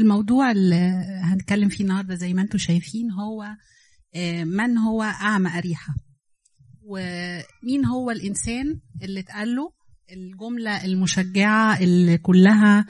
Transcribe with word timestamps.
الموضوع 0.00 0.50
اللي 0.50 1.04
هنتكلم 1.22 1.68
فيه 1.68 1.84
النهارده 1.84 2.14
زي 2.14 2.34
ما 2.34 2.42
أنتم 2.42 2.58
شايفين 2.58 3.10
هو 3.10 3.46
آه، 4.14 4.44
من 4.44 4.78
هو 4.78 5.02
أعمى 5.02 5.58
أريحة؟ 5.58 5.94
ومين 6.82 7.84
هو 7.84 8.10
الإنسان 8.10 8.80
اللي 9.02 9.20
اتقال 9.20 9.56
له 9.56 9.72
الجملة 10.12 10.84
المشجعة 10.84 11.78
اللي 11.80 12.18
كلها 12.18 12.86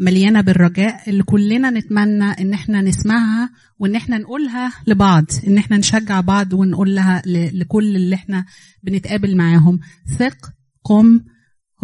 مليانة 0.00 0.40
بالرجاء 0.40 1.10
اللي 1.10 1.22
كلنا 1.22 1.70
نتمنى 1.70 2.24
إن 2.24 2.52
إحنا 2.52 2.80
نسمعها 2.82 3.50
وإن 3.78 3.94
إحنا 3.96 4.18
نقولها 4.18 4.72
لبعض 4.86 5.24
إن 5.46 5.58
إحنا 5.58 5.76
نشجع 5.76 6.20
بعض 6.20 6.52
ونقول 6.52 6.94
لها 6.94 7.22
ل- 7.26 7.58
لكل 7.58 7.96
اللي 7.96 8.14
إحنا 8.14 8.44
بنتقابل 8.82 9.36
معاهم. 9.36 9.80
ثق 10.18 10.50
قم 10.84 11.20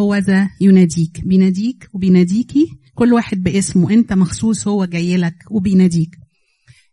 هو 0.01 0.15
ذا 0.17 0.51
يناديك. 0.61 1.21
بيناديك 1.25 1.89
وبيناديكي 1.93 2.67
كل 2.95 3.13
واحد 3.13 3.43
باسمه 3.43 3.91
انت 3.91 4.13
مخصوص 4.13 4.69
هو 4.69 4.85
جاي 4.85 5.17
لك 5.17 5.35
وبيناديك. 5.51 6.11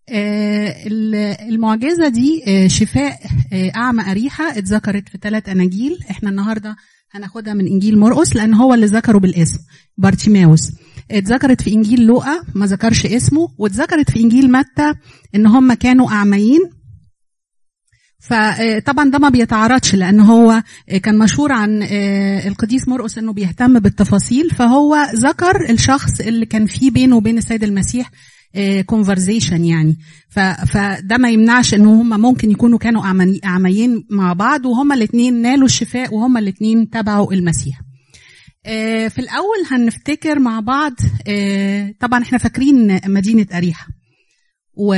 آه، 0.09 0.87
ال- 0.87 1.15
المعجزة 1.53 2.07
دي 2.07 2.43
آه، 2.47 2.67
شفاء 2.67 3.19
آه، 3.53 3.71
أعمى 3.75 4.11
أريحة 4.11 4.57
اتذكرت 4.57 5.09
في 5.09 5.17
ثلاث 5.21 5.49
أناجيل. 5.49 5.97
إحنا 6.09 6.29
النهاردة 6.29 6.75
هناخدها 7.11 7.53
من 7.53 7.67
إنجيل 7.67 7.99
مرقس 7.99 8.35
لأن 8.35 8.53
هو 8.53 8.73
اللي 8.73 8.85
ذكره 8.85 9.17
بالاسم 9.17 9.59
بارتيماوس. 9.97 10.71
اتذكرت 11.11 11.61
في 11.61 11.73
إنجيل 11.73 12.01
لوقا 12.05 12.43
ما 12.55 12.65
ذكرش 12.65 13.05
اسمه 13.05 13.47
واتذكرت 13.57 14.11
في 14.11 14.19
إنجيل 14.19 14.51
متى 14.51 14.93
إن 15.35 15.45
هم 15.45 15.73
كانوا 15.73 16.11
أعميين. 16.11 16.59
فطبعا 18.21 19.09
ده 19.09 19.19
ما 19.19 19.29
بيتعارضش 19.29 19.95
لأن 19.95 20.19
هو 20.19 20.63
كان 21.03 21.17
مشهور 21.17 21.51
عن 21.51 21.81
آه، 21.83 22.47
القديس 22.47 22.87
مرقس 22.87 23.17
إنه 23.17 23.33
بيهتم 23.33 23.79
بالتفاصيل 23.79 24.49
فهو 24.49 24.97
ذكر 25.15 25.69
الشخص 25.69 26.19
اللي 26.21 26.45
كان 26.45 26.65
فيه 26.65 26.91
بينه 26.91 27.15
وبين 27.15 27.37
السيد 27.37 27.63
المسيح 27.63 28.11
كونفرزيشن 28.85 29.65
يعني. 29.65 29.97
ف- 30.29 30.39
فده 30.39 31.17
ما 31.17 31.29
يمنعش 31.29 31.73
ان 31.73 31.85
هم 31.85 32.21
ممكن 32.21 32.51
يكونوا 32.51 32.77
كانوا 32.79 33.03
أعميين 33.45 34.05
مع 34.09 34.33
بعض 34.33 34.65
وهما 34.65 34.95
الاثنين 34.95 35.41
نالوا 35.41 35.65
الشفاء 35.65 36.13
وهما 36.15 36.39
الاثنين 36.39 36.89
تبعوا 36.89 37.33
المسيح. 37.33 37.81
آه، 38.65 39.07
في 39.07 39.19
الأول 39.19 39.57
هنفتكر 39.71 40.39
مع 40.39 40.59
بعض 40.59 40.93
آه، 41.27 41.93
طبعا 41.99 42.21
إحنا 42.23 42.37
فاكرين 42.37 42.99
مدينة 43.05 43.45
أريحة. 43.53 43.87
و 44.77 44.93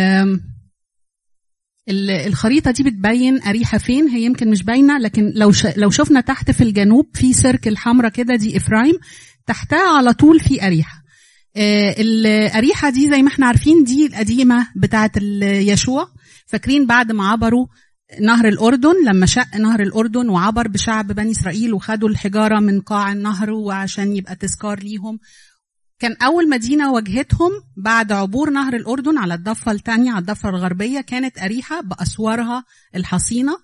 الخريطة 1.89 2.71
دي 2.71 2.83
بتبين 2.83 3.43
أريحة 3.43 3.77
فين؟ 3.77 4.07
هي 4.07 4.21
يمكن 4.23 4.49
مش 4.49 4.63
باينة 4.63 4.97
لكن 4.97 5.31
لو. 5.35 5.51
لو 5.77 5.89
شفنا 5.89 6.21
تحت 6.21 6.51
في 6.51 6.63
الجنوب 6.63 7.09
في 7.13 7.33
سيركل 7.33 7.77
حمراء 7.77 8.11
كده 8.11 8.35
دي 8.35 8.57
إفرايم 8.57 8.95
تحتها 9.47 9.97
على 9.97 10.13
طول 10.13 10.39
في 10.39 10.67
أريحة. 10.67 11.03
آه، 11.57 11.95
الاريحه 11.97 12.89
دي 12.89 13.09
زي 13.09 13.21
ما 13.21 13.27
إحنا 13.27 13.45
عارفين 13.45 13.83
دي 13.83 14.05
القديمة 14.05 14.67
بتاعه 14.75 15.11
يشوع. 15.43 16.07
فاكرين 16.45 16.85
بعد 16.85 17.11
ما 17.11 17.27
عبروا 17.29 17.67
نهر 18.21 18.47
الأردن؟ 18.47 18.93
لما 19.07 19.25
شق 19.25 19.55
نهر 19.55 19.81
الأردن 19.81 20.29
وعبر 20.29 20.67
بشعب 20.67 21.07
بني 21.11 21.31
إسرائيل 21.31 21.73
وخدوا 21.73 22.09
الحجارة 22.09 22.59
من 22.59 22.81
قاع 22.81 23.11
النهر 23.11 23.51
وعشان 23.51 24.15
يبقى 24.15 24.35
تذكار 24.35 24.79
ليهم 24.79 25.19
كان 26.03 26.15
أول 26.21 26.49
مدينة 26.49 26.91
واجهتهم 26.91 27.51
بعد 27.77 28.11
عبور 28.11 28.49
نهر 28.49 28.75
الأردن 28.75 29.17
على 29.17 29.33
الضفة 29.33 29.71
الثانية 29.71 30.11
على 30.11 30.19
الضفة 30.19 30.49
الغربية 30.49 31.01
كانت 31.01 31.39
أريحة 31.39 31.81
بأسوارها 31.81 32.63
الحصينة 32.95 33.57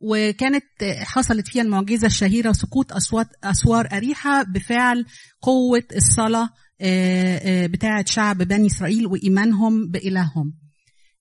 وكانت 0.00 0.64
حصلت 1.02 1.48
فيها 1.48 1.62
المعجزة 1.62 2.06
الشهيرة 2.06 2.52
سقوط 2.52 2.92
أصوات 2.92 3.28
أسوار 3.44 3.88
أريحة 3.92 4.42
بفعل 4.42 5.04
قوة 5.42 5.82
الصلاة 5.96 6.48
آه، 6.80 7.40
آه، 7.44 7.66
بتاعة 7.66 8.04
شعب 8.08 8.38
بني 8.38 8.66
إسرائيل 8.66 9.06
وإيمانهم 9.06 9.90
بإلههم. 9.90 10.54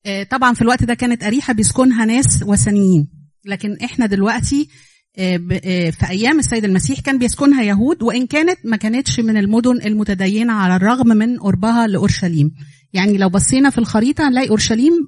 آه، 0.05 0.23
طبعا 0.23 0.53
في 0.53 0.61
الوقت 0.61 0.83
ده 0.83 0.93
كانت 0.93 1.23
أريحة 1.23 1.53
بيسكنها 1.53 2.05
ناس 2.05 2.43
وثنيين 2.43 3.07
لكن 3.45 3.77
إحنا 3.83 4.05
دلوقتي 4.05 4.69
في 5.15 6.09
أيام 6.09 6.39
السيد 6.39 6.65
المسيح 6.65 6.99
كان 6.99 7.17
بيسكنها 7.17 7.63
يهود 7.63 8.03
وإن 8.03 8.27
كانت 8.27 8.57
ما 8.63 8.77
كانتش 8.77 9.19
من 9.19 9.37
المدن 9.37 9.81
المتدينة 9.85 10.53
على 10.53 10.75
الرغم 10.75 11.07
من 11.07 11.39
قربها 11.39 11.87
لأورشليم. 11.87 12.51
يعني 12.93 13.17
لو 13.17 13.29
بصينا 13.29 13.69
في 13.69 13.77
الخريطة 13.77 14.27
هنلاقي 14.27 14.49
أورشليم 14.49 15.07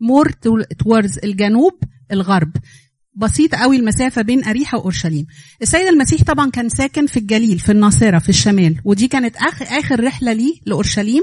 more 0.00 0.30
towards 0.84 1.24
الجنوب 1.24 1.72
الغرب. 2.12 2.52
بسيطة 3.14 3.58
قوي 3.58 3.76
المسافة 3.76 4.22
بين 4.22 4.44
أريحة 4.44 4.78
وأورشليم. 4.78 5.26
السيد 5.62 5.86
المسيح 5.86 6.22
طبعا 6.22 6.50
كان 6.50 6.68
ساكن 6.68 7.06
في 7.06 7.16
الجليل 7.16 7.58
في 7.58 7.72
الناصرة 7.72 8.18
في 8.18 8.28
الشمال. 8.28 8.80
ودي 8.84 9.08
كانت 9.08 9.36
آخر, 9.36 9.64
آخر 9.64 10.04
رحلة 10.04 10.32
ليه 10.32 10.54
لأورشليم 10.66 11.22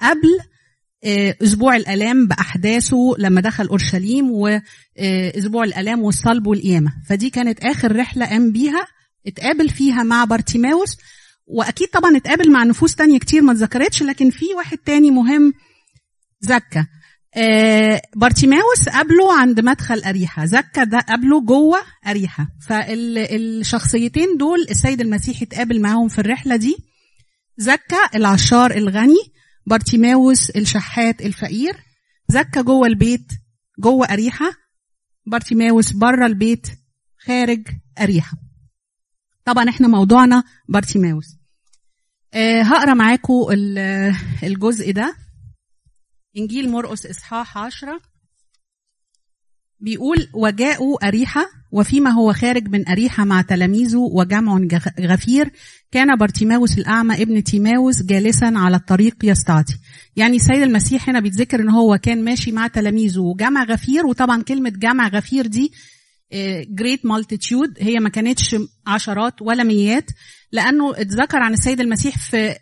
قبل 0.00 0.38
آه، 1.04 1.36
أسبوع 1.42 1.76
الآلام 1.76 2.26
بأحداثه 2.26 3.14
لما 3.18 3.40
دخل 3.40 3.66
أورشليم 3.66 4.30
وأسبوع 4.30 5.64
الآلام 5.64 6.02
والصلب 6.02 6.46
والقيامة. 6.46 6.92
فدي 7.08 7.30
كانت 7.30 7.64
آخر 7.64 7.96
رحلة 7.96 8.26
قام 8.26 8.52
بيها. 8.52 8.86
اتقابل 9.26 9.68
فيها 9.68 10.02
مع 10.02 10.24
بارتيماوس. 10.24 10.96
وأكيد 11.46 11.88
طبعا 11.88 12.16
اتقابل 12.16 12.50
مع 12.52 12.64
نفوس 12.64 12.94
تانية 12.94 13.18
كتير 13.18 13.42
ما 13.42 13.52
اتذكرتش 13.52 14.02
لكن 14.02 14.30
في 14.30 14.44
واحد 14.56 14.78
تاني 14.78 15.10
مهم 15.10 15.52
زكا. 16.40 16.86
آه، 17.36 18.02
بارتيماوس 18.16 18.88
قابله 18.88 19.38
عند 19.38 19.60
مدخل 19.60 20.00
أريحة. 20.00 20.44
زكا 20.44 20.84
ده 20.84 20.98
قابله 20.98 21.40
جوه 21.40 21.78
أريحة. 22.06 22.48
فالشخصيتين 22.68 24.36
دول 24.36 24.66
السيد 24.70 25.00
المسيح 25.00 25.42
اتقابل 25.42 25.80
معاهم 25.80 26.08
في 26.08 26.18
الرحلة 26.18 26.56
دي. 26.56 26.76
زكا 27.58 27.98
العشار 28.14 28.70
الغني 28.70 29.33
بارتيماوس 29.66 30.50
الشحات 30.50 31.22
الفقير. 31.22 31.76
زكا 32.28 32.62
جوه 32.62 32.86
البيت 32.86 33.32
جوه 33.78 34.06
أريحة. 34.06 34.46
بارتيماوس 35.26 35.92
بره 35.92 36.26
البيت 36.26 36.66
خارج 37.18 37.68
أريحة. 38.00 38.36
طبعا 39.44 39.68
إحنا 39.68 39.88
موضوعنا 39.88 40.44
بارتيماوس. 40.68 41.36
آه 42.34 42.62
هقرأ 42.62 42.94
معاكم 42.94 43.46
ال- 43.50 44.14
الجزء 44.42 44.92
ده. 44.92 45.16
إنجيل 46.36 46.70
مرقس 46.70 47.06
إصحاح 47.06 47.58
عشرة. 47.58 48.00
بيقول 49.84 50.28
وجاءوا 50.34 51.08
أريحة 51.08 51.46
وفيما 51.72 52.10
هو 52.10 52.32
خارج 52.32 52.68
من 52.68 52.88
أريحة 52.88 53.24
مع 53.24 53.42
تلاميذه 53.42 53.98
وجمع 53.98 54.60
غفير 55.00 55.50
كان 55.92 56.16
بارتيماوس 56.16 56.78
الأعمى 56.78 57.22
ابن 57.22 57.44
تيماوس 57.44 58.02
جالسا 58.02 58.52
على 58.56 58.76
الطريق 58.76 59.14
يستعطي 59.24 59.74
يعني 60.16 60.36
السيد 60.36 60.62
المسيح 60.62 61.08
هنا 61.08 61.20
بيتذكر 61.20 61.60
إن 61.60 61.70
هو 61.70 61.98
كان 61.98 62.24
ماشي 62.24 62.52
مع 62.52 62.66
تلاميذه 62.66 63.18
وجمع 63.20 63.64
غفير 63.64 64.06
وطبعا 64.06 64.42
كلمة 64.42 64.70
جمع 64.70 65.08
غفير 65.08 65.46
دي 65.46 65.72
great 66.68 67.06
multitude 67.06 67.74
هي 67.80 67.94
ما 68.00 68.08
كانتش 68.08 68.56
عشرات 68.86 69.42
ولا 69.42 69.62
ميات 69.62 70.10
لأنه 70.52 71.00
اتذكر 71.00 71.38
عن 71.38 71.52
السيد 71.52 71.80
المسيح 71.80 72.18
في 72.18 72.54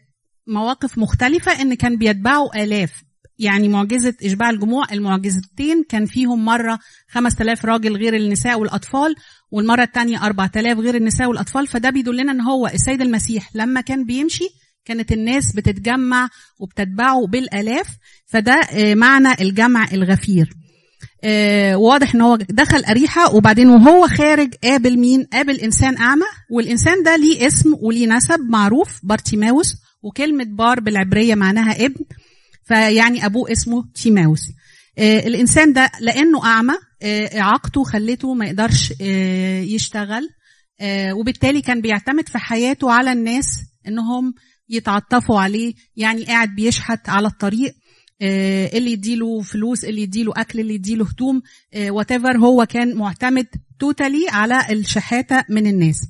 مواقف 0.46 0.98
مختلفة 0.98 1.62
إن 1.62 1.74
كان 1.74 1.96
بيتبعوا 1.96 2.62
آلاف. 2.64 3.02
يعني 3.42 3.68
معجزة 3.68 4.14
إشباع 4.24 4.50
الجموع 4.50 4.84
المعجزتين 4.92 5.84
كان 5.88 6.06
فيهم 6.06 6.44
مرة 6.44 6.78
5000 7.08 7.64
راجل 7.64 7.96
غير 7.96 8.16
النساء 8.16 8.60
والأطفال 8.60 9.14
والمرة 9.50 9.82
الثانية 9.82 10.24
4000 10.26 10.78
غير 10.78 10.94
النساء 10.94 11.28
والأطفال 11.28 11.66
فده 11.66 11.90
بيدلنا 11.90 12.32
إن 12.32 12.40
هو 12.40 12.66
السيد 12.66 13.00
المسيح 13.00 13.48
لما 13.54 13.80
كان 13.80 14.04
بيمشي 14.04 14.48
كانت 14.84 15.12
الناس 15.12 15.52
بتتجمع 15.56 16.28
وبتتبعه 16.60 17.26
بالآلاف 17.26 17.86
فده 18.26 18.60
آه، 18.72 18.94
معنى 18.94 19.28
الجمع 19.40 19.86
الغفير. 19.92 20.50
آه، 21.24 21.76
واضح 21.76 22.14
إن 22.14 22.20
هو 22.20 22.36
دخل 22.36 22.84
أريحة 22.84 23.34
وبعدين 23.34 23.68
وهو 23.68 24.08
خارج 24.08 24.54
قابل 24.64 24.98
مين؟ 24.98 25.24
قابل 25.32 25.60
إنسان 25.60 25.96
أعمى 25.96 26.26
والإنسان 26.50 27.02
ده 27.02 27.16
ليه 27.16 27.46
اسم 27.46 27.74
وليه 27.82 28.06
نسب 28.06 28.40
معروف 28.40 29.00
بارتيماوس 29.02 29.74
وكلمة 30.02 30.44
بار 30.44 30.80
بالعبرية 30.80 31.34
معناها 31.34 31.84
ابن. 31.84 32.04
فيعني 32.64 33.26
أبوه 33.26 33.52
اسمه 33.52 33.84
تيماوس. 33.94 34.48
آه، 34.98 35.18
الإنسان 35.18 35.72
ده 35.72 35.90
لأنه 36.00 36.46
أعمى 36.46 36.74
آه، 37.02 37.40
إعاقته 37.40 37.84
خلته 37.84 38.34
ما 38.34 38.46
يقدرش 38.46 38.92
آه، 39.00 39.60
يشتغل 39.60 40.28
آه، 40.80 41.14
وبالتالي 41.14 41.62
كان 41.62 41.80
بيعتمد 41.80 42.28
في 42.28 42.38
حياته 42.38 42.92
على 42.92 43.12
الناس 43.12 43.46
إنهم 43.88 44.34
يتعطفوا 44.68 45.40
عليه 45.40 45.74
يعني 45.96 46.24
قاعد 46.24 46.54
بيشحت 46.54 47.08
على 47.08 47.28
الطريق 47.28 47.74
آه، 48.22 48.78
اللي 48.78 48.92
يديله 48.92 49.40
فلوس 49.40 49.84
اللي 49.84 50.02
يديله 50.02 50.32
أكل 50.36 50.60
اللي 50.60 50.74
يديله 50.74 51.06
هدوم 51.06 51.42
وات 51.88 52.12
هو 52.12 52.66
كان 52.66 52.96
معتمد 52.96 53.46
totally 53.78 54.26
على 54.28 54.60
الشحاتة 54.70 55.44
من 55.48 55.66
الناس. 55.66 56.06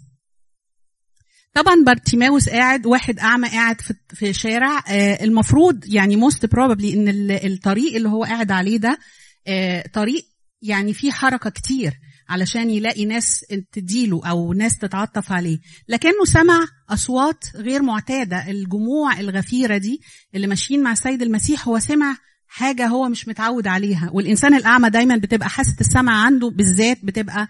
طبعا 1.55 1.85
بارتيماوس 1.87 2.49
قاعد 2.49 2.87
واحد 2.87 3.19
أعمى 3.19 3.49
قاعد 3.49 3.81
في 3.81 3.95
في 4.15 4.33
شارع 4.33 4.79
آه، 4.89 5.25
المفروض 5.25 5.85
يعني 5.87 6.17
most 6.17 6.47
probably 6.47 6.95
إن 6.95 7.09
ال- 7.09 7.53
الطريق 7.53 7.95
اللي 7.97 8.09
هو 8.09 8.25
قاعد 8.25 8.51
عليه 8.53 8.77
ده 8.77 8.99
آه، 9.47 9.85
طريق 9.93 10.25
يعني 10.63 10.95
فيه 10.95 11.11
حركة 11.13 11.51
كتير 11.51 11.93
علشان 12.29 12.71
يلاقي 12.71 13.05
ناس 13.05 13.45
تديله 13.73 14.21
أو 14.29 14.53
ناس 14.53 14.79
تتعطف 14.79 15.33
عليه. 15.33 15.59
لكنه 15.89 16.25
سمع 16.25 16.67
أصوات 16.91 17.45
غير 17.57 17.83
معتادة. 17.83 18.51
الجموع 18.51 19.21
الغفيرة 19.21 19.77
دي 19.79 20.01
اللي 20.35 20.47
ماشيين 20.47 20.83
مع 20.83 20.93
السيد 20.93 21.23
المسيح 21.23 21.69
هو 21.69 21.79
سمع 21.79 22.17
حاجة 22.47 22.87
هو 22.87 23.09
مش 23.09 23.29
متعود 23.29 23.67
عليها. 23.67 24.11
والإنسان 24.13 24.55
الأعمى 24.55 24.91
دايما 24.91 25.17
بتبقى 25.17 25.49
حاسة 25.51 25.77
السمع 25.81 26.25
عنده 26.25 26.51
بالذات 26.51 26.99
بتبقى 27.05 27.49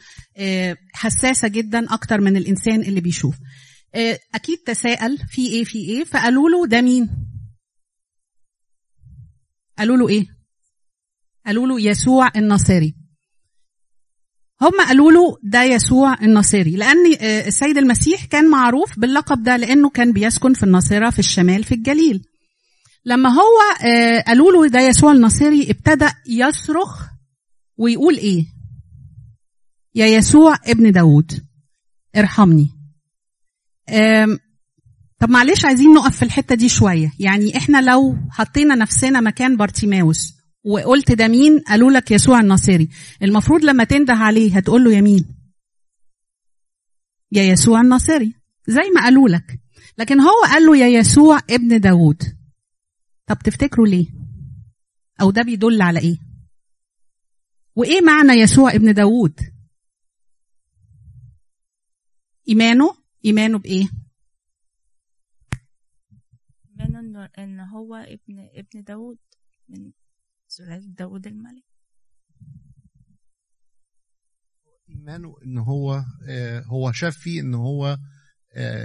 حساسة 0.95 1.49
جدا 1.49 1.95
أكتر 1.95 2.21
من 2.21 2.37
الإنسان 2.37 2.81
اللي 2.81 3.01
بيشوف. 3.01 3.35
أكيد 4.35 4.59
تساءل 4.67 5.19
في 5.19 5.47
إيه 5.47 5.65
في 5.65 5.79
إيه. 5.79 6.05
فقالوا 6.05 6.51
له 6.51 6.67
ده 6.67 6.81
مين؟ 6.81 7.11
قالوا 9.79 9.97
له 9.97 10.09
إيه؟ 10.09 10.27
قالوا 11.47 11.67
له 11.67 11.81
يسوع 11.81 12.31
الناصري 12.37 12.95
هم 14.63 14.87
قالوا 14.87 15.13
له 15.13 15.39
ده 15.43 15.63
يسوع 15.63 16.15
الناصري 16.23 16.71
لأن 16.77 17.07
السيد 17.47 17.79
المسيح 17.79 18.25
كان 18.25 18.51
معروف 18.51 18.99
باللقب 18.99 19.43
ده 19.43 19.57
لأنه 19.57 19.91
كان 19.91 20.13
بيسكن 20.13 20.55
في 20.55 20.63
الناصرة 20.63 21.11
في 21.11 21.19
الشمال 21.19 21.65
في 21.65 21.75
الجليل. 21.75 22.25
لما 23.05 23.29
هو 23.29 23.59
قالوا 24.27 24.53
له 24.53 24.69
ده 24.69 24.81
يسوع 24.81 25.13
الناصري 25.13 25.71
ابتدأ 25.71 26.13
يصرخ 26.29 27.07
ويقول 27.77 28.17
إيه؟ 28.17 28.45
يا 29.95 30.07
يسوع 30.07 30.57
ابن 30.67 30.93
داود 30.93 31.47
ارحمني. 32.17 32.71
طب 35.19 35.31
معلش 35.31 35.65
عايزين 35.65 35.95
نقف 35.95 36.17
في 36.17 36.23
الحتة 36.23 36.55
دي 36.55 36.69
شوية. 36.69 37.13
يعني 37.19 37.57
إحنا 37.57 37.81
لو 37.91 38.17
حطينا 38.31 38.75
نفسنا 38.75 39.21
مكان 39.21 39.57
بارتيماوس 39.57 40.35
وقلت 40.65 41.13
ده 41.13 41.29
مين 41.29 41.59
قالوا 41.59 41.91
لك 41.91 42.11
يسوع 42.11 42.41
الناصري. 42.41 42.89
المفروض 43.23 43.65
لما 43.65 43.85
تنده 43.85 44.15
عليه 44.15 44.57
هتقول 44.57 44.85
له 44.85 44.93
يا 44.93 45.01
مين؟ 45.01 45.25
يا 47.33 47.43
يسوع 47.43 47.81
الناصري 47.81 48.35
زي 48.69 48.91
ما 48.95 49.01
قالوا 49.05 49.29
لك. 49.29 49.61
لكن 49.99 50.21
هو 50.21 50.43
قال 50.45 50.63
له 50.67 50.77
يا 50.77 50.87
يسوع 50.99 51.39
ابن 51.51 51.81
داود 51.81 52.23
طب 53.27 53.39
تفتكروا 53.39 53.87
ليه؟ 53.87 54.07
أو 55.21 55.31
ده 55.31 55.43
بيدل 55.43 55.83
على 55.83 56.01
إيه؟ 56.01 56.19
وإيه 57.77 58.01
معنى 58.01 58.33
يسوع 58.33 58.75
ابن 58.75 58.95
داود 58.95 59.41
إيمانه؟ 62.49 63.02
إيمانه 63.25 63.59
بإيه؟ 63.59 63.89
إيمانه 66.81 67.31
إن 67.39 67.61
هو 67.61 67.95
ابن 67.95 68.49
ابن 68.55 68.83
داود 68.83 69.19
من 69.69 69.93
سلالة 70.49 70.87
داود 70.87 71.27
الملك. 71.27 71.65
إيمانه 74.91 75.35
إن 75.45 75.59
هو 75.59 76.05
آه 76.29 76.61
هو 76.61 76.93
شاف 76.93 77.17
فيه 77.17 77.41
إن 77.41 77.55
هو 77.55 77.99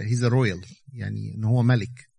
هيز 0.02 0.26
رويال 0.26 0.62
يعني 0.94 1.36
إن 1.36 1.44
هو 1.44 1.64
ملك. 1.64 2.10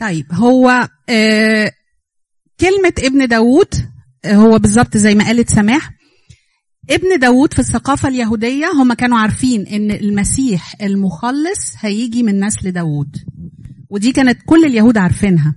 طيب 0.00 0.32
هو 0.32 0.88
آه 1.08 1.72
كلمة 2.60 2.94
ابن 2.98 3.28
داود 3.28 3.74
هو 4.26 4.58
بالظبط 4.58 4.96
زي 4.96 5.14
ما 5.14 5.24
قالت 5.24 5.50
سماح 5.50 5.90
ابن 6.90 7.18
داود 7.18 7.52
في 7.52 7.58
الثقافة 7.58 8.08
اليهودية 8.08 8.70
هم 8.72 8.92
كانوا 8.92 9.18
عارفين 9.18 9.66
إن 9.66 9.90
المسيح 9.90 10.74
المخلص 10.82 11.74
هيجي 11.80 12.22
من 12.22 12.44
نسل 12.44 12.72
داود 12.72 13.16
ودي 13.90 14.12
كانت 14.12 14.38
كل 14.46 14.64
اليهود 14.64 14.96
عارفينها. 14.98 15.54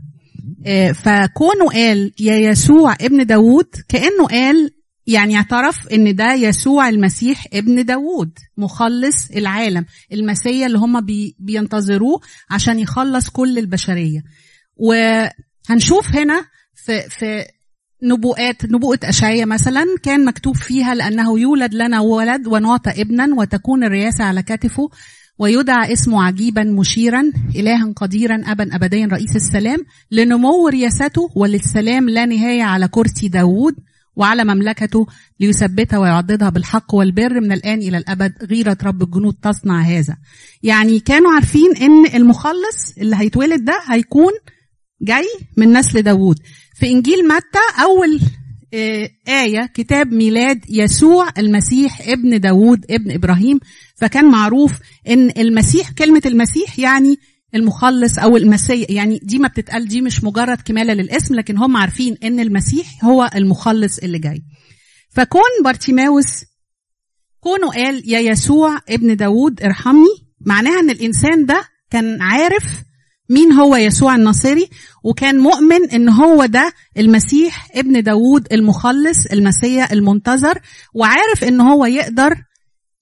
آه 0.65 0.91
فكونه 0.91 1.69
قال 1.73 2.11
يا 2.19 2.35
يسوع 2.35 2.93
ابن 3.01 3.25
داود 3.25 3.67
كأنه 3.89 4.27
قال 4.31 4.71
يعني 5.07 5.35
اعترف 5.35 5.87
إن 5.87 6.15
ده 6.15 6.33
يسوع 6.33 6.89
المسيح 6.89 7.45
ابن 7.53 7.85
داود 7.85 8.31
مخلص 8.57 9.31
العالم 9.35 9.85
المسيا 10.13 10.65
اللي 10.65 10.77
هم 10.77 11.01
بي 11.01 11.35
بينتظروه 11.39 12.19
عشان 12.49 12.79
يخلص 12.79 13.29
كل 13.29 13.57
البشرية. 13.59 14.23
وهنشوف 14.75 16.15
هنا 16.15 16.45
في, 16.75 17.01
في 17.09 17.45
نبوءات 18.03 18.65
نبوءة 18.65 18.99
أشعية 19.03 19.45
مثلا 19.45 19.85
كان 20.03 20.25
مكتوب 20.25 20.55
فيها 20.55 20.95
لأنه 20.95 21.39
يولد 21.39 21.73
لنا 21.73 21.99
ولد 21.99 22.47
ونعطى 22.47 23.01
ابنا 23.01 23.35
وتكون 23.37 23.83
الرياسة 23.83 24.23
على 24.23 24.43
كتفه 24.43 24.89
ويدعى 25.39 25.93
اسمه 25.93 26.23
عجيبا 26.23 26.63
مشيرا 26.63 27.31
إلها 27.55 27.93
قديرا 27.95 28.41
أبا 28.45 28.75
أبديا 28.75 29.05
رئيس 29.05 29.35
السلام 29.35 29.79
لنمو 30.11 30.67
رياسته 30.67 31.29
وللسلام 31.35 32.09
لا 32.09 32.25
نهاية 32.25 32.63
على 32.63 32.87
كرسي 32.87 33.27
داود 33.27 33.75
وعلى 34.15 34.43
مملكته 34.43 35.05
ليثبتها 35.39 35.99
ويعضدها 35.99 36.49
بالحق 36.49 36.95
والبر 36.95 37.39
من 37.41 37.51
الآن 37.51 37.77
إلى 37.77 37.97
الأبد 37.97 38.33
غيرة 38.43 38.77
رب 38.83 39.03
الجنود 39.03 39.35
تصنع 39.41 39.81
هذا. 39.81 40.17
يعني 40.63 40.99
كانوا 40.99 41.31
عارفين 41.31 41.75
إن 41.81 42.05
المخلص 42.15 42.97
اللي 42.97 43.15
هيتولد 43.15 43.65
ده 43.65 43.79
هيكون 43.89 44.31
جاي 45.01 45.25
من 45.57 45.73
نسل 45.73 46.01
داوود. 46.01 46.39
في 46.79 46.91
إنجيل 46.91 47.27
متى 47.27 47.81
أول 47.83 48.19
آية 49.27 49.65
كتاب 49.73 50.11
ميلاد 50.13 50.59
يسوع 50.69 51.29
المسيح 51.37 52.01
ابن 52.09 52.39
داوود 52.39 52.85
ابن 52.89 53.11
إبراهيم 53.11 53.59
فكان 53.95 54.25
معروف 54.25 54.71
إن 55.07 55.31
المسيح 55.37 55.91
كلمة 55.91 56.21
المسيح 56.25 56.79
يعني 56.79 57.15
المخلص 57.55 58.19
أو 58.19 58.37
المسيح 58.37 58.89
يعني 58.89 59.19
دي 59.23 59.39
ما 59.39 59.47
بتتقال 59.47 59.87
دي 59.87 60.01
مش 60.01 60.23
مجرد 60.23 60.61
كمالة 60.61 60.93
للاسم 60.93 61.35
لكن 61.35 61.57
هم 61.57 61.77
عارفين 61.77 62.17
إن 62.23 62.39
المسيح 62.39 63.05
هو 63.05 63.29
المخلص 63.35 63.97
اللي 63.99 64.19
جاي. 64.19 64.43
فكون 65.09 65.63
بارتيماوس 65.63 66.27
كونه 67.39 67.69
قال 67.71 68.03
يا 68.11 68.19
يسوع 68.19 68.79
ابن 68.89 69.15
داود 69.15 69.61
ارحمني 69.63 70.09
معناها 70.41 70.79
إن 70.79 70.89
الإنسان 70.89 71.45
ده 71.45 71.63
كان 71.91 72.21
عارف 72.21 72.63
مين 73.29 73.51
هو 73.51 73.75
يسوع 73.75 74.15
الناصري؟ 74.15 74.69
وكان 75.03 75.37
مؤمن 75.37 75.89
إن 75.93 76.09
هو 76.09 76.45
ده 76.45 76.73
المسيح 76.97 77.67
ابن 77.75 78.03
داود 78.03 78.47
المخلص 78.51 79.25
المسيح 79.33 79.91
المنتظر 79.91 80.59
وعارف 80.93 81.43
إن 81.43 81.61
هو 81.61 81.85
يقدر 81.85 82.35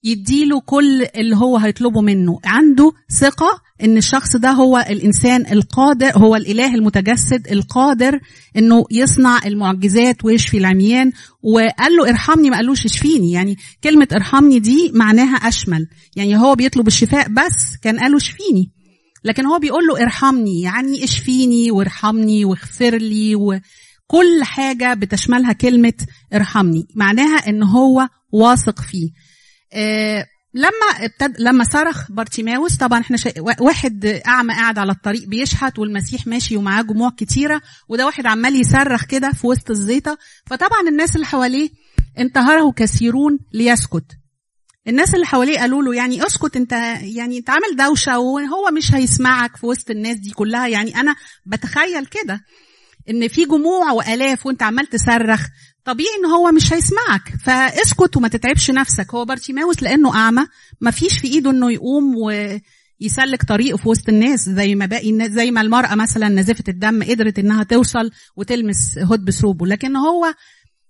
يديله 0.04 0.60
كل 0.60 1.06
اللي 1.16 1.36
هو 1.36 1.56
هيطلبه 1.56 2.00
منه. 2.00 2.38
عنده 2.44 2.92
ثقة 3.20 3.60
إن 3.82 3.96
الشخص 3.96 4.36
ده 4.36 4.50
هو 4.50 4.78
الإنسان 4.90 5.46
القادر 5.52 6.10
هو 6.18 6.36
الإله 6.36 6.74
المتجسد 6.74 7.48
القادر 7.52 8.20
إنه 8.56 8.84
يصنع 8.90 9.40
المعجزات 9.46 10.24
ويشفي 10.24 10.58
العميان. 10.58 11.12
وقال 11.42 11.96
له 11.96 12.08
ارحمني 12.08 12.50
ما 12.50 12.56
قالوش 12.56 12.84
اشفيني. 12.84 13.32
يعني 13.32 13.56
كلمة 13.84 14.08
ارحمني 14.12 14.58
دي 14.58 14.90
معناها 14.94 15.36
أشمل. 15.36 15.86
يعني 16.16 16.36
هو 16.36 16.54
بيطلب 16.54 16.86
الشفاء 16.86 17.28
بس 17.28 17.76
كان 17.82 17.98
قاله 18.00 18.16
اشفيني. 18.16 18.75
لكن 19.26 19.46
هو 19.46 19.58
بيقول 19.58 19.86
له 19.86 20.02
ارحمني 20.02 20.60
يعني 20.60 21.04
اشفيني 21.04 21.70
وارحمني 21.70 22.44
واغفر 22.44 22.96
لي 22.96 23.36
وكل 23.36 24.42
حاجة 24.42 24.94
بتشملها 24.94 25.52
كلمة 25.52 25.92
ارحمني 26.34 26.86
معناها 26.94 27.48
إن 27.48 27.62
هو 27.62 28.08
واثق 28.32 28.80
فيه. 28.80 29.10
آه 29.72 30.26
لما 30.54 31.04
ابتد... 31.04 31.40
لما 31.40 31.64
صرخ 31.64 32.12
بارتيماوس 32.12 32.76
طبعا 32.76 33.00
إحنا 33.00 33.16
شا... 33.16 33.30
واحد 33.60 34.06
أعمى 34.06 34.54
قاعد 34.54 34.78
على 34.78 34.92
الطريق 34.92 35.28
بيشحت 35.28 35.78
والمسيح 35.78 36.26
ماشي 36.26 36.56
ومعاه 36.56 36.82
جموع 36.82 37.10
كتيرة 37.16 37.60
وده 37.88 38.06
واحد 38.06 38.26
عمال 38.26 38.56
يصرخ 38.56 39.04
كده 39.04 39.32
في 39.32 39.46
وسط 39.46 39.70
الزيطة 39.70 40.18
فطبعا 40.46 40.88
الناس 40.88 41.16
اللي 41.16 41.26
حواليه 41.26 41.70
انتهره 42.18 42.72
كثيرون 42.72 43.38
ليسكت. 43.52 44.04
الناس 44.88 45.14
اللي 45.14 45.26
حواليه 45.26 45.58
قالوا 45.58 45.82
له 45.82 45.94
يعني 45.94 46.26
اسكت 46.26 46.56
انت 46.56 46.72
يعني 47.02 47.38
انت 47.38 47.50
عامل 47.50 47.76
دوشة 47.76 48.18
وهو 48.18 48.70
مش 48.72 48.94
هيسمعك 48.94 49.56
في 49.56 49.66
وسط 49.66 49.90
الناس 49.90 50.16
دي 50.16 50.30
كلها. 50.30 50.68
يعني 50.68 50.96
أنا 51.00 51.16
بتخيل 51.46 52.06
كده 52.06 52.40
إن 53.10 53.28
في 53.28 53.44
جموع 53.44 53.92
وآلاف 53.92 54.46
وأنت 54.46 54.62
عمال 54.62 54.86
تصرخ 54.86 55.46
طبيعي 55.84 56.10
إن 56.20 56.26
هو 56.30 56.52
مش 56.52 56.72
هيسمعك. 56.72 57.34
فاسكت 57.44 58.16
وما 58.16 58.28
تتعبش 58.28 58.70
نفسك. 58.70 59.14
هو 59.14 59.24
بارتيماوس 59.24 59.82
لأنه 59.82 60.14
أعمى 60.16 60.46
ما 60.80 60.90
فيش 60.90 61.18
في 61.18 61.28
إيده 61.28 61.50
إنه 61.50 61.72
يقوم 61.72 62.14
ويسلك 62.16 63.42
طريقه 63.48 63.76
في 63.76 63.88
وسط 63.88 64.08
الناس 64.08 64.40
زي 64.48 64.74
ما 64.74 64.86
باقي 64.86 65.10
الناس 65.10 65.30
زي 65.30 65.50
ما 65.50 65.60
المرأة 65.60 65.94
مثلا 65.94 66.28
نزفه 66.28 66.64
الدم 66.68 67.02
قدرت 67.02 67.38
إنها 67.38 67.62
توصل 67.62 68.10
وتلمس 68.36 68.98
هدب 68.98 69.24
ثوبه 69.24 69.66
لكن 69.66 69.96
هو 69.96 70.34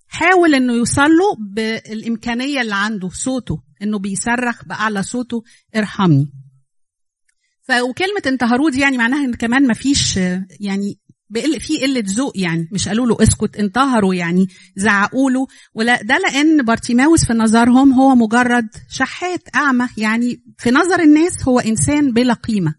حاول 0.09 0.55
إنه 0.55 0.73
يوصل 0.73 1.11
له 1.11 1.37
بالإمكانية 1.55 2.61
اللي 2.61 2.75
عنده 2.75 3.09
صوته. 3.09 3.66
إنه 3.83 3.99
بيصرخ 3.99 4.65
باعلى 4.65 5.03
صوته 5.03 5.43
ارحمني. 5.77 6.33
فكلمة 7.63 8.23
انتهروا 8.27 8.71
دي 8.71 8.81
يعني 8.81 8.99
معناها 8.99 9.25
إن 9.25 9.35
كمان 9.35 9.67
ما 9.67 9.75
فيش 9.75 10.17
يعني 10.61 10.99
بقل 11.31 11.61
في 11.61 11.81
قلة 11.83 12.05
ذوق 12.07 12.33
يعني 12.37 12.69
مش 12.73 12.89
قالوا 12.89 13.07
له 13.07 13.17
اسكت 13.23 13.57
انتهروا 13.57 14.15
يعني 14.15 14.47
زعقوا 14.77 15.31
له. 15.31 15.47
ولا 15.75 16.03
ده 16.03 16.19
لأن 16.19 16.63
بارتيماوس 16.63 17.25
في 17.25 17.33
نظرهم 17.33 17.93
هو 17.93 18.15
مجرد 18.15 18.69
شحات 18.91 19.43
أعمى 19.55 19.89
يعني 19.97 20.43
في 20.59 20.71
نظر 20.71 21.01
الناس 21.01 21.49
هو 21.49 21.61
إنسان 21.61 22.13
بلا 22.13 22.35
قيمة. 22.35 22.75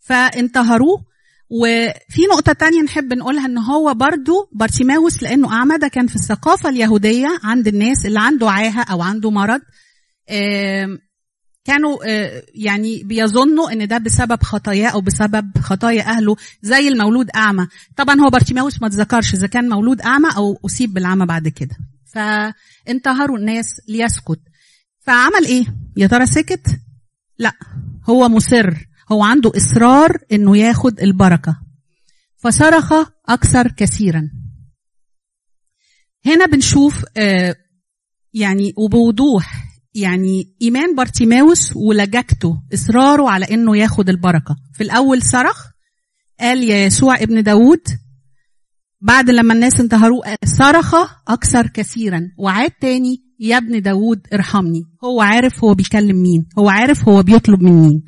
فانتهروه. 0.00 1.08
وفي 1.50 2.22
نقطة 2.32 2.52
تانية 2.52 2.82
نحب 2.82 3.12
نقولها 3.12 3.46
إن 3.46 3.58
هو 3.58 3.94
برضو 3.94 4.50
بارتيماوس 4.52 5.22
لأنه 5.22 5.52
أعمى 5.52 5.78
ده 5.78 5.88
كان 5.88 6.06
في 6.06 6.16
الثقافة 6.16 6.68
اليهودية 6.68 7.28
عند 7.42 7.68
الناس 7.68 8.06
اللي 8.06 8.20
عنده 8.20 8.50
عاهة 8.50 8.82
أو 8.82 9.02
عنده 9.02 9.30
مرض. 9.30 9.60
كانوا 11.64 11.98
آه، 12.06 12.42
يعني 12.54 13.02
بيظنوا 13.04 13.72
إن 13.72 13.88
ده 13.88 13.98
بسبب 13.98 14.42
خطاياه 14.42 14.88
أو 14.88 15.00
بسبب 15.00 15.58
خطايا 15.58 16.02
أهله 16.02 16.36
زي 16.62 16.88
المولود 16.88 17.30
أعمى. 17.36 17.66
طبعا 17.96 18.20
هو 18.20 18.30
بارتيماوس 18.30 18.82
ما 18.82 18.88
تذكرش 18.88 19.34
إذا 19.34 19.46
كان 19.46 19.68
مولود 19.68 20.00
أعمى 20.00 20.28
أو 20.36 20.60
أصيب 20.64 20.92
بالعمى 20.92 21.26
بعد 21.26 21.48
كده. 21.48 21.76
فانتهروا 22.06 23.38
الناس 23.38 23.80
ليسكت. 23.88 24.40
فعمل 25.00 25.44
إيه؟ 25.46 25.64
يا 25.96 26.06
ترى 26.06 26.26
سكت؟ 26.26 26.80
لا 27.38 27.52
هو 28.10 28.28
مصر. 28.28 28.74
هو 29.12 29.22
عنده 29.22 29.52
إصرار 29.56 30.18
إنه 30.32 30.56
ياخد 30.56 31.00
البركة. 31.00 31.60
فصرخ 32.36 32.92
أكثر 33.28 33.68
كثيرا. 33.68 34.30
هنا 36.26 36.46
بنشوف 36.46 37.04
آه، 37.16 37.56
يعني 38.34 38.72
وبوضوح 38.76 39.67
يعني 39.98 40.56
إيمان 40.62 40.94
بارتيماوس 40.94 41.76
ولججته 41.76 42.62
إصراره 42.74 43.30
على 43.30 43.44
إنه 43.44 43.76
ياخد 43.76 44.08
البركة. 44.08 44.56
في 44.74 44.82
الأول 44.82 45.22
صرخ 45.22 45.66
قال 46.40 46.62
يا 46.62 46.86
يسوع 46.86 47.16
ابن 47.22 47.42
داود 47.42 47.82
بعد 49.00 49.30
لما 49.30 49.54
الناس 49.54 49.80
انتهروه 49.80 50.24
صرخ 50.44 50.94
أكثر 51.28 51.66
كثيرا. 51.66 52.20
وعاد 52.38 52.70
تاني 52.70 53.16
يا 53.40 53.56
ابن 53.56 53.82
داود 53.82 54.26
ارحمني. 54.32 54.82
هو 55.04 55.20
عارف 55.20 55.64
هو 55.64 55.74
بيكلم 55.74 56.22
مين 56.22 56.46
هو 56.58 56.68
عارف 56.68 57.08
هو 57.08 57.22
بيطلب 57.22 57.62
من 57.62 57.72
مين. 57.72 58.04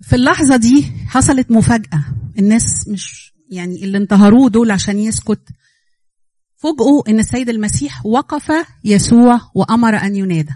في 0.00 0.16
اللحظة 0.16 0.56
دي 0.56 0.82
حصلت 1.06 1.50
مفاجأة. 1.50 2.04
الناس 2.38 2.88
مش 2.88 3.32
يعني 3.50 3.84
اللي 3.84 3.98
انتهروه 3.98 4.48
دول 4.50 4.70
عشان 4.70 4.98
يسكت 4.98 5.40
فوجئوا 6.60 7.08
إن 7.08 7.18
السيد 7.18 7.48
المسيح 7.48 8.06
وقف 8.06 8.52
يسوع 8.84 9.40
وأمر 9.54 9.96
أن 9.96 10.16
ينادى. 10.16 10.54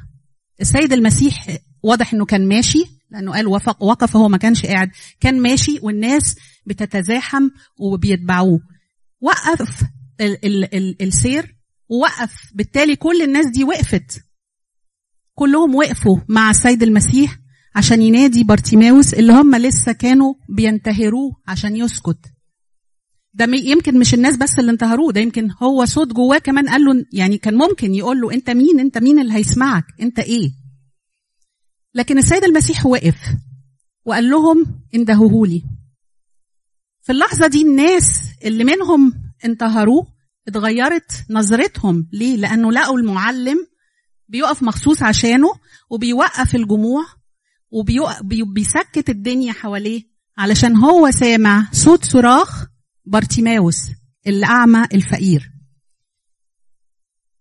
السيد 0.60 0.92
المسيح 0.92 1.58
واضح 1.82 2.14
إنه 2.14 2.24
كان 2.24 2.48
ماشي 2.48 2.84
لأنه 3.10 3.32
قال 3.32 3.46
وفق 3.46 3.82
وقف 3.82 4.16
هو 4.16 4.28
ما 4.28 4.38
كانش 4.38 4.66
قاعد. 4.66 4.90
كان 5.20 5.40
ماشي 5.40 5.78
والناس 5.82 6.36
بتتزاحم 6.66 7.48
وبيتبعوه. 7.78 8.60
وقف 9.20 9.82
ال 10.20 10.46
ال 10.46 10.74
ال 10.74 11.02
السير 11.02 11.56
ووقف. 11.88 12.52
بالتالي 12.54 12.96
كل 12.96 13.22
الناس 13.22 13.46
دي 13.46 13.64
وقفت. 13.64 14.24
كلهم 15.34 15.74
وقفوا 15.74 16.16
مع 16.28 16.50
السيد 16.50 16.82
المسيح 16.82 17.38
عشان 17.74 18.02
ينادي 18.02 18.44
بارتيماوس 18.44 19.14
اللي 19.14 19.32
هم 19.32 19.54
لسه 19.56 19.92
كانوا 19.92 20.34
بينتهروه 20.48 21.32
عشان 21.48 21.76
يسكت. 21.76 22.33
ده 23.34 23.44
يمكن 23.44 23.98
مش 23.98 24.14
الناس 24.14 24.36
بس 24.36 24.58
اللي 24.58 24.70
انتهروه 24.70 25.12
ده 25.12 25.20
يمكن 25.20 25.50
هو 25.62 25.84
صوت 25.84 26.08
جواه 26.12 26.38
كمان 26.38 26.68
قال 26.68 26.84
له 26.84 27.04
يعني 27.12 27.38
كان 27.38 27.54
ممكن 27.54 27.94
يقول 27.94 28.20
له 28.20 28.32
أنت 28.34 28.50
مين؟ 28.50 28.80
أنت 28.80 28.98
مين 28.98 29.18
اللي 29.18 29.34
هيسمعك؟ 29.34 29.84
أنت 30.00 30.18
إيه؟ 30.18 30.50
لكن 31.94 32.18
السيد 32.18 32.44
المسيح 32.44 32.86
وقف 32.86 33.16
وقال 34.04 34.30
لهم 34.30 34.80
اندهوهولي 34.94 35.62
في 37.02 37.12
اللحظة 37.12 37.46
دي 37.46 37.62
الناس 37.62 38.30
اللي 38.44 38.64
منهم 38.64 39.12
انتهروه 39.44 40.06
اتغيرت 40.48 41.24
نظرتهم 41.30 42.08
ليه؟ 42.12 42.36
لأنه 42.36 42.72
لقوا 42.72 42.98
المعلم 42.98 43.66
بيقف 44.28 44.62
مخصوص 44.62 45.02
عشانه 45.02 45.48
وبيوقف 45.90 46.54
الجموع 46.54 47.04
وبيسكت 48.42 49.10
الدنيا 49.10 49.52
حواليه 49.52 50.02
علشان 50.38 50.76
هو 50.76 51.10
سامع 51.10 51.68
صوت 51.72 52.04
صراخ 52.04 52.66
بارتيماوس 53.06 53.90
الأعمى 54.26 54.84
الفقير. 54.94 55.50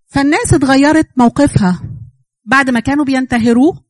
فالناس 0.08 0.54
اتغيرت 0.54 1.08
موقفها 1.18 1.82
بعد 2.46 2.70
ما 2.70 2.80
كانوا 2.80 3.06
بينتهروه 3.06 3.84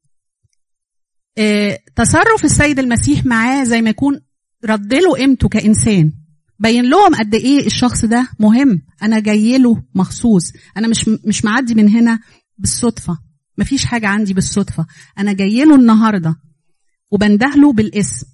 آه 1.38 1.80
تصرف 1.96 2.46
السيد 2.46 2.80
المسيح 2.80 3.26
معاه 3.26 3.64
زي 3.64 3.82
ما 3.82 3.90
يكون 3.90 4.22
رد 4.66 4.94
له 4.94 5.16
قيمته 5.16 5.50
كإنسان. 5.50 6.14
بين 6.60 6.90
لهم 6.90 7.16
قد 7.16 7.36
إيه 7.36 7.66
الشخص 7.66 8.06
ده 8.06 8.28
مهم. 8.40 8.82
أنا 9.04 9.20
جاي 9.20 9.58
له 9.58 9.84
مخصوص. 9.96 10.52
أنا 10.78 10.88
مش 10.88 11.10
مش 11.26 11.46
معدي 11.46 11.76
من 11.76 11.90
هنا 11.90 12.20
بالصدفة. 12.58 13.18
مفيش 13.58 13.86
حاجة 13.86 14.08
عندي 14.08 14.34
بالصدفة. 14.34 14.86
أنا 15.18 15.34
جاي 15.34 15.66
له 15.66 15.76
النهارده. 15.76 16.36
وبندهله 17.12 17.74
بالاسم. 17.74 18.28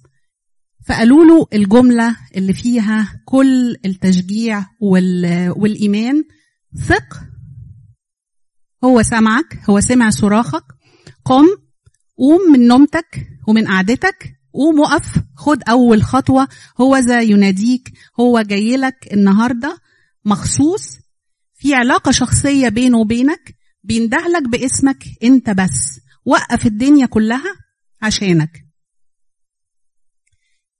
فقالوا 0.90 1.24
له 1.24 1.46
الجملة 1.52 2.16
اللي 2.36 2.52
فيها 2.52 3.22
كل 3.24 3.76
التشجيع 3.84 4.66
وال 4.80 5.50
والإيمان. 5.56 6.24
ثق. 6.88 7.20
هو 8.84 9.02
سمعك. 9.02 9.60
هو 9.70 9.80
سمع 9.80 10.10
صراخك. 10.10 10.64
قم. 11.24 11.46
قوم 12.18 12.52
من 12.52 12.66
نومتك 12.66 13.28
ومن 13.48 13.68
قعدتك. 13.68 14.32
قوم 14.54 14.80
وقف. 14.80 15.14
خد 15.36 15.62
أول 15.68 16.02
خطوة. 16.02 16.48
هو 16.80 16.96
ذا 16.96 17.20
يناديك. 17.20 17.92
هو 18.20 18.40
جاي 18.40 18.76
لك 18.76 19.12
النهارده. 19.12 19.78
مخصوص. 20.24 20.98
في 21.54 21.74
علاقة 21.74 22.10
شخصية 22.10 22.68
بينه 22.68 22.98
وبينك. 22.98 23.54
بيندهلك 23.84 24.48
باسمك 24.48 25.04
انت 25.22 25.50
بس. 25.50 26.00
وقف 26.24 26.66
الدنيا 26.66 27.06
كلها 27.06 27.54
عشانك. 28.02 28.69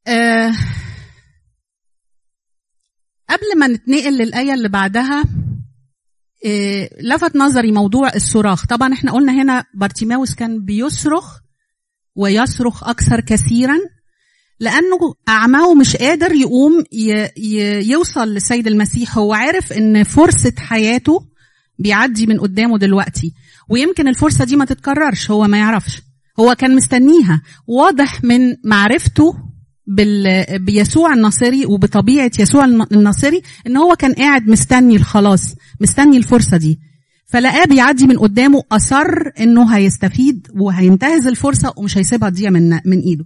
أه 0.08 0.52
قبل 3.30 3.58
ما 3.58 3.66
نتنقل 3.66 4.18
للآية 4.18 4.54
اللي 4.54 4.68
بعدها 4.68 5.24
أه 6.46 6.90
لفت 7.00 7.36
نظري 7.36 7.72
موضوع 7.72 8.14
الصراخ. 8.14 8.66
طبعا 8.66 8.92
إحنا 8.92 9.12
قلنا 9.12 9.42
هنا 9.42 9.64
بارتيماوس 9.74 10.34
كان 10.34 10.64
بيصرخ 10.64 11.38
ويصرخ 12.14 12.88
أكثر 12.88 13.20
كثيرا 13.20 13.78
لأنه 14.60 14.98
أعمى 15.28 15.58
ومش 15.58 15.96
قادر 15.96 16.32
يقوم 16.32 16.84
يوصل 17.90 18.28
للسيد 18.28 18.66
المسيح. 18.66 19.18
هو 19.18 19.32
عارف 19.32 19.72
إن 19.72 20.04
فرصة 20.04 20.52
حياته 20.58 21.26
بيعدي 21.78 22.26
من 22.26 22.40
قدامه 22.40 22.78
دلوقتي 22.78 23.34
ويمكن 23.68 24.08
الفرصة 24.08 24.44
دي 24.44 24.56
ما 24.56 24.64
تتكررش 24.64 25.30
هو 25.30 25.46
ما 25.46 25.58
يعرفش. 25.58 26.02
هو 26.40 26.54
كان 26.54 26.76
مستنيها. 26.76 27.42
واضح 27.66 28.24
من 28.24 28.56
معرفته. 28.64 29.49
بيسوع 30.60 31.12
الناصري 31.14 31.66
وبطبيعة 31.66 32.30
يسوع 32.38 32.64
الناصري 32.64 33.42
إن 33.66 33.76
هو 33.76 33.96
كان 33.96 34.12
قاعد 34.12 34.48
مستني 34.48 34.96
الخلاص 34.96 35.54
مستني 35.80 36.16
الفرصة 36.16 36.56
دي 36.56 36.80
فلقاه 37.26 37.64
بيعدي 37.64 38.06
من 38.06 38.18
قدامه 38.18 38.62
أصر 38.72 39.06
إنه 39.40 39.76
هيستفيد 39.76 40.46
وهينتهز 40.60 41.26
الفرصة 41.26 41.74
ومش 41.76 41.98
هيسيبها 41.98 42.30
تضيع 42.30 42.50
من 42.50 42.70
من 42.70 43.00
إيده. 43.00 43.24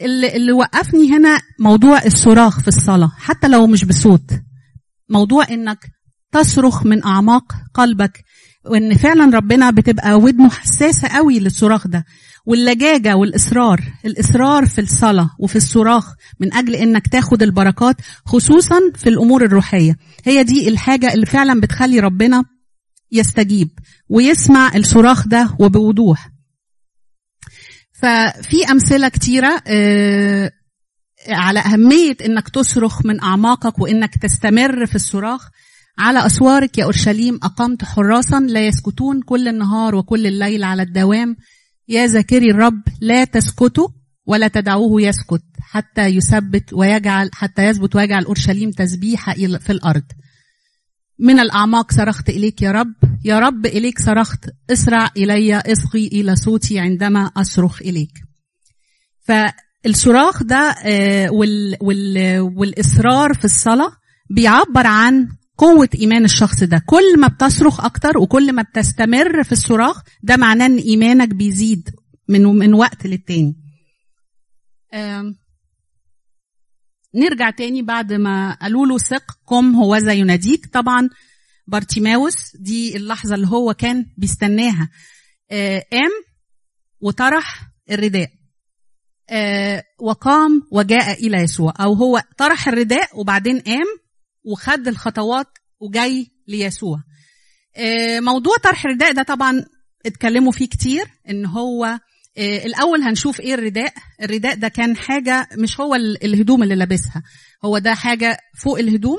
اللي, 0.00 0.36
اللي 0.36 0.52
وقفني 0.52 1.16
هنا 1.16 1.38
موضوع 1.58 2.02
الصراخ 2.06 2.60
في 2.60 2.68
الصلاة 2.68 3.12
حتى 3.18 3.48
لو 3.48 3.66
مش 3.66 3.84
بصوت. 3.84 4.30
موضوع 5.08 5.46
إنك 5.50 5.78
تصرخ 6.32 6.86
من 6.86 7.04
أعماق 7.04 7.52
قلبك 7.74 8.24
وإن 8.66 8.94
فعلا 8.94 9.36
ربنا 9.36 9.70
بتبقى 9.70 10.14
ودنه 10.14 10.50
حساسة 10.50 11.08
قوي 11.08 11.38
للصراخ 11.40 11.86
ده 11.88 12.04
واللجاجة 12.46 13.16
والإصرار. 13.16 13.80
الإصرار 14.04 14.66
في 14.66 14.80
الصلاة 14.80 15.30
وفي 15.38 15.56
الصراخ 15.56 16.14
من 16.40 16.54
أجل 16.54 16.74
إنك 16.74 17.08
تاخد 17.08 17.42
البركات 17.42 17.96
خصوصا 18.26 18.80
في 18.94 19.08
الأمور 19.08 19.44
الروحية. 19.44 19.96
هي 20.24 20.44
دي 20.44 20.68
الحاجة 20.68 21.14
اللي 21.14 21.26
فعلا 21.26 21.60
بتخلي 21.60 22.00
ربنا 22.00 22.44
يستجيب 23.12 23.68
ويسمع 24.08 24.76
الصراخ 24.76 25.28
ده 25.28 25.56
وبوضوح. 25.58 26.30
ففي 27.92 28.64
أمثلة 28.70 29.08
كتيرة 29.08 29.62
على 31.28 31.60
أهمية 31.60 32.16
إنك 32.26 32.48
تصرخ 32.48 33.06
من 33.06 33.22
أعماقك 33.22 33.78
وإنك 33.78 34.14
تستمر 34.22 34.86
في 34.86 34.94
الصراخ. 34.94 35.48
على 35.98 36.26
أسوارك 36.26 36.78
يا 36.78 36.84
أورشليم 36.84 37.40
أقمت 37.42 37.84
حراسا 37.84 38.40
لا 38.40 38.66
يسكتون 38.66 39.22
كل 39.22 39.48
النهار 39.48 39.94
وكل 39.94 40.26
الليل 40.26 40.64
على 40.64 40.82
الدوام. 40.82 41.36
يا 41.88 42.06
ذاكري 42.06 42.50
الرب 42.50 42.82
لا 43.00 43.24
تسكتوا 43.24 43.88
ولا 44.26 44.48
تدعوه 44.48 45.02
يسكت 45.02 45.42
حتى 45.60 46.06
يثبت 46.06 46.72
ويجعل 46.72 47.30
حتى 47.32 47.64
يثبت 47.64 47.96
ويجعل 47.96 48.24
أورشليم 48.24 48.70
تسبيحة 48.70 49.34
في 49.34 49.70
الأرض. 49.70 50.04
من 51.18 51.40
الأعماق 51.40 51.92
صرخت 51.92 52.28
إليك 52.28 52.62
يا 52.62 52.70
رب 52.70 52.94
يا 53.24 53.38
رب 53.38 53.66
إليك 53.66 53.98
صرخت 53.98 54.50
اسرع 54.70 55.10
إلي 55.16 55.56
اصغي 55.56 56.06
إلى 56.06 56.36
صوتي 56.36 56.78
عندما 56.78 57.30
أصرخ 57.36 57.82
إليك. 57.82 58.12
فالصراخ 59.20 60.42
ده 60.42 60.74
وال 61.30 61.76
وال 61.80 62.40
والإصرار 62.40 63.34
في 63.34 63.44
الصلاة 63.44 63.92
بيعبر 64.30 64.86
عن 64.86 65.28
قوة 65.60 65.88
إيمان 65.94 66.24
الشخص 66.24 66.64
ده. 66.64 66.82
كل 66.86 67.20
ما 67.20 67.28
بتصرخ 67.28 67.84
أكتر 67.84 68.18
وكل 68.18 68.52
ما 68.52 68.62
بتستمر 68.62 69.42
في 69.44 69.52
الصراخ 69.52 70.02
ده 70.22 70.36
معناه 70.36 70.66
إن 70.66 70.76
إيمانك 70.78 71.28
بيزيد 71.28 71.90
من 72.28 72.42
من 72.42 72.74
وقت 72.74 73.06
للتاني. 73.06 73.56
نرجع 77.14 77.50
تاني 77.50 77.82
بعد 77.82 78.12
ما 78.12 78.54
قالوا 78.54 78.86
له 78.86 78.98
ثق 78.98 79.38
قم 79.46 79.74
هوذا 79.74 80.12
يناديك. 80.12 80.66
طبعا 80.66 81.08
بارتيماوس 81.66 82.56
دي 82.56 82.96
اللحظة 82.96 83.34
اللي 83.34 83.46
هو 83.46 83.74
كان 83.74 84.06
بيستناها. 84.16 84.88
آه، 85.50 85.84
قام 85.92 86.10
وطرح 87.00 87.62
الرداء. 87.90 88.30
آه، 89.30 89.84
وقام 90.00 90.62
وجاء 90.72 91.26
إلى 91.26 91.36
يسوع. 91.36 91.74
أو 91.80 91.92
هو 91.92 92.22
طرح 92.38 92.68
الرداء 92.68 93.20
وبعدين 93.20 93.60
قام 93.60 93.86
وخد 94.44 94.88
الخطوات 94.88 95.46
وجاي 95.80 96.26
ليسوع. 96.48 96.98
آه، 97.76 98.20
موضوع 98.20 98.56
طرح 98.56 98.84
الرداء 98.84 99.12
ده 99.12 99.22
طبعا 99.22 99.64
اتكلموا 100.06 100.52
فيه 100.52 100.66
كتير 100.66 101.04
إن 101.30 101.46
هو 101.46 101.84
آه، 102.38 102.66
الأول 102.66 103.02
هنشوف 103.02 103.40
إيه 103.40 103.54
الرداء. 103.54 103.92
الرداء 104.22 104.54
ده 104.54 104.68
كان 104.68 104.96
حاجة 104.96 105.48
مش 105.58 105.80
هو 105.80 105.94
ال- 105.94 106.24
الهدوم 106.24 106.62
اللي 106.62 106.74
لابسها 106.74 107.22
هو 107.64 107.78
ده 107.78 107.94
حاجة 107.94 108.38
فوق 108.58 108.78
الهدوم 108.78 109.18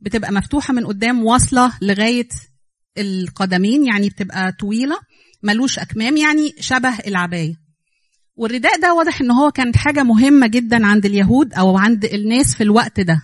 بتبقى 0.00 0.32
مفتوحة 0.32 0.74
من 0.74 0.86
قدام 0.86 1.24
واصلة 1.24 1.72
لغاية 1.82 2.28
القدمين 2.98 3.86
يعني 3.86 4.08
بتبقى 4.08 4.52
طويلة 4.52 4.96
ملوش 5.42 5.78
أكمام 5.78 6.16
يعني 6.16 6.54
شبه 6.60 6.98
العباية. 7.06 7.54
والرداء 8.36 8.80
ده 8.80 8.94
واضح 8.94 9.20
إن 9.20 9.30
هو 9.30 9.50
كانت 9.50 9.76
حاجة 9.76 10.02
مهمة 10.02 10.46
جدا 10.46 10.86
عند 10.86 11.06
اليهود 11.06 11.54
أو 11.54 11.78
عند 11.78 12.04
الناس 12.04 12.54
في 12.54 12.62
الوقت 12.62 13.00
ده. 13.00 13.22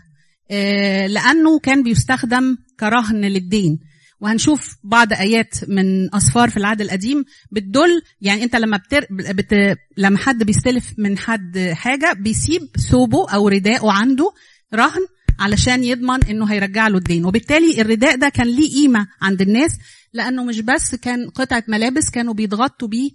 آه، 0.51 1.07
لأنه 1.07 1.59
كان 1.59 1.83
بيستخدم 1.83 2.57
كرهن 2.81 3.21
للدين. 3.25 3.79
وهنشوف 4.21 4.77
بعض 4.85 5.13
آيات 5.13 5.55
من 5.69 6.15
اسفار 6.15 6.51
في 6.51 6.57
العهد 6.57 6.81
القديم 6.81 7.25
بتدل 7.53 8.03
يعني 8.21 8.43
أنت 8.43 8.57
لما 8.57 8.77
بتر... 8.77 9.07
بت... 9.11 9.77
لما 9.97 10.19
حد 10.19 10.43
بيستلف 10.45 10.93
من 10.99 11.19
حد 11.19 11.59
حاجة 11.73 12.13
بيسيب 12.13 12.63
ثوبه 12.91 13.31
أو 13.31 13.49
رداءه 13.49 13.91
عنده 13.93 14.33
رهن 14.75 15.07
علشان 15.39 15.85
يضمن 15.85 16.25
إنه 16.25 16.45
هيرجع 16.53 16.89
له 16.89 16.99
الدين. 16.99 17.25
وبالتالي 17.25 17.81
الرداء 17.81 18.17
ده 18.17 18.29
كان 18.29 18.47
ليه 18.47 18.75
قيمة 18.75 19.07
عند 19.23 19.41
الناس 19.43 19.71
لأنه 20.13 20.45
مش 20.45 20.61
بس 20.61 20.95
كان 20.95 21.29
قطعة 21.31 21.65
ملابس 21.69 22.11
كانوا 22.11 22.35
بيتغطوا 22.35 22.89
بيه 22.89 23.11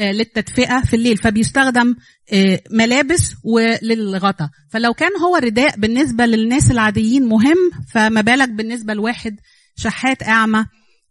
للتدفئة 0.00 0.80
في 0.80 0.96
الليل. 0.96 1.16
فبيستخدم 1.16 1.96
آه، 2.32 2.60
ملابس 2.70 3.34
وللغطا. 3.44 4.50
فلو 4.70 4.94
كان 4.94 5.10
هو 5.16 5.36
رداء 5.36 5.76
بالنسبة 5.76 6.26
للناس 6.26 6.70
العاديين 6.70 7.26
مهم 7.26 7.70
فما 7.94 8.20
بالك 8.20 8.48
بالنسبة 8.48 8.94
لواحد 8.94 9.36
شحات 9.76 10.22
أعمى. 10.22 10.66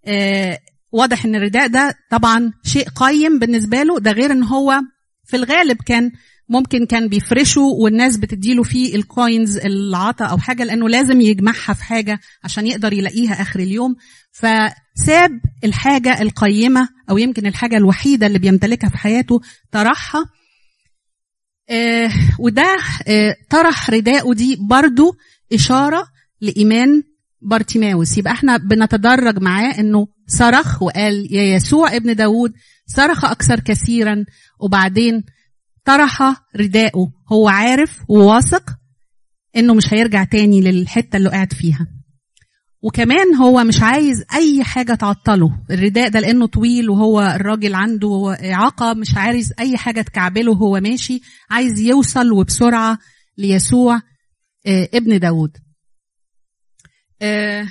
آه، 0.05 0.59
واضح 0.91 1.25
إن 1.25 1.35
الرداء 1.35 1.67
ده 1.67 1.95
طبعا 2.11 2.51
شيء 2.63 2.89
قيم 2.89 3.39
بالنسبة 3.39 3.83
له. 3.83 3.99
ده 3.99 4.11
غير 4.11 4.31
إن 4.31 4.43
هو 4.43 4.81
في 5.25 5.35
الغالب 5.35 5.77
كان 5.85 6.11
ممكن 6.49 6.85
كان 6.85 7.07
بيفرشه 7.07 7.61
والناس 7.61 8.17
بتديله 8.17 8.63
فيه 8.63 8.95
ال 8.95 9.06
coins 9.06 9.57
العطا 9.57 10.25
أو 10.25 10.37
حاجة 10.37 10.63
لأنه 10.63 10.89
لازم 10.89 11.21
يجمعها 11.21 11.73
في 11.73 11.83
حاجة 11.83 12.19
عشان 12.43 12.67
يقدر 12.67 12.93
يلاقيها 12.93 13.41
آخر 13.41 13.59
اليوم. 13.59 13.95
فساب 14.31 15.31
الحاجة 15.63 16.21
القيمة 16.21 16.89
أو 17.09 17.17
يمكن 17.17 17.45
الحاجة 17.45 17.77
الوحيدة 17.77 18.27
اللي 18.27 18.39
بيمتلكها 18.39 18.89
في 18.89 18.97
حياته 18.97 19.41
طرحها. 19.71 20.25
آه 21.69 22.11
وده 22.39 22.77
آه 23.07 23.35
طرح 23.49 23.89
رداءه 23.89 24.33
دي 24.33 24.57
برضو 24.61 25.15
إشارة 25.53 26.07
لإيمان 26.41 27.03
بارتيماوس. 27.41 28.17
يبقى 28.17 28.33
إحنا 28.33 28.57
بنتدرج 28.57 29.39
معاه 29.41 29.79
إنه 29.79 30.07
صرخ 30.27 30.81
وقال 30.83 31.27
يا 31.35 31.43
يسوع 31.43 31.95
ابن 31.95 32.15
داود 32.15 32.53
صرخ 32.87 33.25
أكثر 33.25 33.59
كثيرا 33.59 34.25
وبعدين 34.59 35.23
طرح 35.89 36.43
رداءه. 36.55 37.11
هو 37.31 37.47
عارف 37.49 37.99
وواثق 38.09 38.63
إنه 39.55 39.73
مش 39.73 39.93
هيرجع 39.93 40.23
تاني 40.23 40.61
للحتة 40.61 41.17
اللي 41.17 41.29
قاعد 41.29 41.53
فيها. 41.53 41.87
وكمان 42.81 43.35
هو 43.35 43.63
مش 43.63 43.81
عايز 43.81 44.23
أي 44.33 44.63
حاجة 44.63 44.93
تعطله. 44.95 45.63
الرداء 45.71 46.09
ده 46.09 46.19
لأنه 46.19 46.45
طويل 46.47 46.89
وهو 46.89 47.21
الراجل 47.21 47.75
عنده 47.75 48.37
إعاقة 48.53 48.93
مش 48.93 49.15
عايز 49.15 49.53
أي 49.59 49.77
حاجة 49.77 50.01
تكعبله 50.01 50.51
وهو 50.51 50.79
ماشي. 50.79 51.21
عايز 51.49 51.79
يوصل 51.79 52.31
وبسرعة 52.31 52.97
ليسوع 53.37 54.01
آه، 54.67 54.89
ابن 54.93 55.19
داود. 55.19 55.57
آه، 57.21 57.67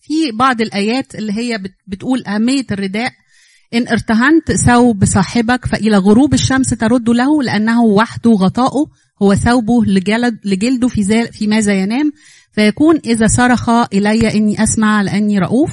في 0.00 0.32
بعض 0.38 0.60
الآيات 0.60 1.14
اللي 1.14 1.32
هي 1.32 1.58
بت- 1.58 1.76
بتقول 1.86 2.24
أهمية 2.24 2.66
الرداء 2.70 3.12
إن 3.74 3.88
ارتهنت 3.88 4.52
ثوب 4.52 5.04
صاحبك 5.04 5.66
فإلى 5.66 5.96
غروب 5.96 6.34
الشمس 6.34 6.70
ترد 6.70 7.10
له 7.10 7.42
لأنه 7.42 7.82
وحده 7.82 8.30
غطاؤه 8.30 8.90
هو 9.22 9.34
ثوبه 9.34 9.84
لجلد 9.84 10.38
لجلده 10.44 10.88
في 10.88 11.32
في 11.32 11.46
ماذا 11.46 11.72
ينام. 11.72 12.12
فيكون 12.52 13.00
إذا 13.04 13.26
صرخ 13.26 13.68
إلي 13.68 14.34
إني 14.34 14.62
أسمع 14.62 15.02
لأني 15.02 15.38
رؤوف. 15.38 15.70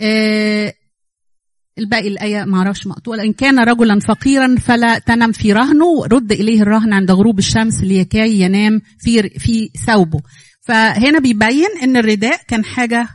آه، 0.00 0.74
الباقي 1.78 2.08
الآية 2.08 2.44
ما 2.44 2.58
أعرفش 2.58 2.86
مقطوعة. 2.86 3.20
إن 3.20 3.32
كان 3.32 3.58
رجلا 3.58 4.00
فقيرا 4.00 4.56
فلا 4.56 4.98
تنم 4.98 5.32
في 5.32 5.52
رهنه 5.52 6.06
رد 6.06 6.32
إليه 6.32 6.62
الرهن 6.62 6.92
عند 6.92 7.10
غروب 7.10 7.38
الشمس 7.38 7.80
ليكي 7.80 8.40
ينام 8.40 8.80
في 8.98 9.28
في 9.28 9.70
ثوبه. 9.86 10.20
فهنا 10.60 11.18
بيبين 11.18 11.68
إن 11.82 11.96
الرداء 11.96 12.40
كان 12.48 12.64
حاجة 12.64 13.08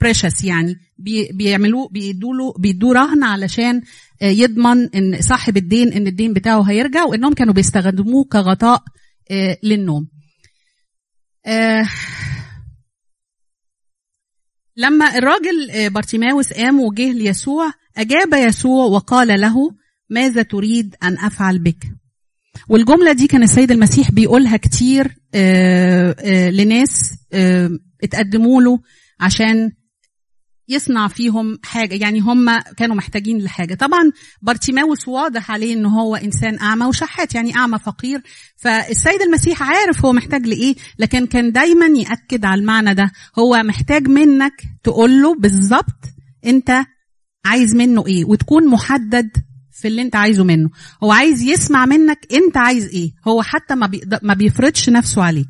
precious 0.00 0.44
يعني 0.44 0.76
بي 0.98 1.28
بيعملوه 1.32 1.88
بيدوا 1.88 2.34
له 2.34 2.54
بيدوه 2.58 2.92
رهن 2.92 3.24
علشان 3.24 3.82
آه، 4.22 4.24
يضمن 4.30 4.88
إن 4.94 5.20
صاحب 5.20 5.56
الدين 5.56 5.92
إن 5.92 6.06
الدين 6.06 6.32
بتاعه 6.32 6.62
هيرجع 6.62 7.04
وإنهم 7.04 7.34
كانوا 7.34 7.54
بيستخدموه 7.54 8.24
كغطاء 8.24 8.82
آه، 9.30 9.58
للنوم. 9.62 10.08
آه، 11.46 11.88
لما 14.76 15.18
الراجل 15.18 15.90
بارتيماوس 15.90 16.52
قام 16.52 16.80
وجه 16.80 17.12
ليسوع 17.12 17.72
أجاب 17.96 18.34
يسوع 18.34 18.84
وقال 18.84 19.40
له 19.40 19.54
ماذا 20.10 20.42
تريد 20.42 20.96
أن 21.02 21.18
أفعل 21.18 21.58
بك؟ 21.58 21.84
والجملة 22.68 23.12
دي 23.12 23.26
كان 23.26 23.42
السيد 23.42 23.70
المسيح 23.70 24.10
بيقولها 24.10 24.56
كتير 24.56 25.16
لناس 26.50 27.14
اتقدموا 28.02 28.62
له 28.62 28.80
عشان 29.20 29.72
يصنع 30.70 31.08
فيهم 31.08 31.58
حاجة 31.64 31.94
يعني 31.94 32.20
هم 32.20 32.58
كانوا 32.76 32.96
محتاجين 32.96 33.38
لحاجة. 33.38 33.74
طبعا 33.74 34.10
بارتيماوس 34.42 35.08
واضح 35.08 35.50
عليه 35.50 35.74
إن 35.74 35.86
هو 35.86 36.16
إنسان 36.16 36.58
أعمى 36.58 36.86
وشحات 36.86 37.34
يعني 37.34 37.56
أعمى 37.56 37.78
فقير. 37.78 38.20
فالسيد 38.56 39.22
المسيح 39.22 39.62
عارف 39.62 40.04
هو 40.04 40.12
محتاج 40.12 40.46
لإيه 40.46 40.74
لكن 40.98 41.26
كان 41.26 41.52
دايما 41.52 41.86
يأكد 41.86 42.44
على 42.44 42.60
المعنى 42.60 42.94
ده. 42.94 43.12
هو 43.38 43.62
محتاج 43.62 44.08
منك 44.08 44.62
تقول 44.82 45.22
له 45.22 45.34
بالظبط 45.34 46.04
أنت 46.46 46.84
عايز 47.44 47.74
منه 47.74 48.06
إيه 48.06 48.24
وتكون 48.24 48.66
محدد 48.66 49.30
في 49.72 49.88
اللي 49.88 50.02
أنت 50.02 50.16
عايزه 50.16 50.44
منه. 50.44 50.70
هو 51.04 51.12
عايز 51.12 51.42
يسمع 51.42 51.86
منك 51.86 52.18
أنت 52.32 52.56
عايز 52.56 52.86
إيه 52.86 53.12
هو 53.28 53.42
حتى 53.42 53.74
ما, 53.74 53.90
ما 54.22 54.34
بيفرضش 54.34 54.88
نفسه 54.88 55.22
عليك. 55.22 55.48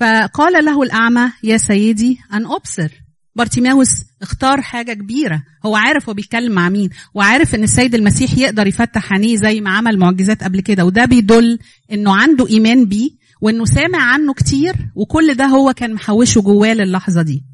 فقال 0.00 0.64
له 0.64 0.82
الأعمى 0.82 1.32
يا 1.42 1.56
سيدي 1.56 2.18
أن 2.32 2.46
أبصر. 2.46 3.03
بارتيماوس 3.36 3.88
اختار 4.22 4.62
حاجة 4.62 4.92
كبيرة. 4.92 5.42
هو 5.66 5.76
عارف 5.76 6.08
هو 6.08 6.14
بيتكلم 6.14 6.52
مع 6.52 6.68
مين 6.68 6.90
وعارف 7.14 7.54
إن 7.54 7.62
السيد 7.62 7.94
المسيح 7.94 8.38
يقدر 8.38 8.66
يفتح 8.66 9.12
عينيه 9.12 9.36
زي 9.36 9.60
ما 9.60 9.70
عمل 9.70 9.98
معجزات 9.98 10.44
قبل 10.44 10.60
كده 10.60 10.84
وده 10.84 11.04
بيدل 11.04 11.58
إنه 11.92 12.16
عنده 12.16 12.48
إيمان 12.48 12.84
بيه 12.84 13.10
وإنه 13.40 13.64
سامع 13.64 13.98
عنه 13.98 14.34
كتير 14.34 14.74
وكل 14.94 15.34
ده 15.34 15.44
هو 15.46 15.72
كان 15.72 15.94
محوشه 15.94 16.40
جواه 16.40 16.74
للحظة 16.74 17.22
دي. 17.22 17.44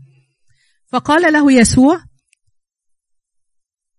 فقال 0.86 1.32
له 1.32 1.52
يسوع 1.52 2.04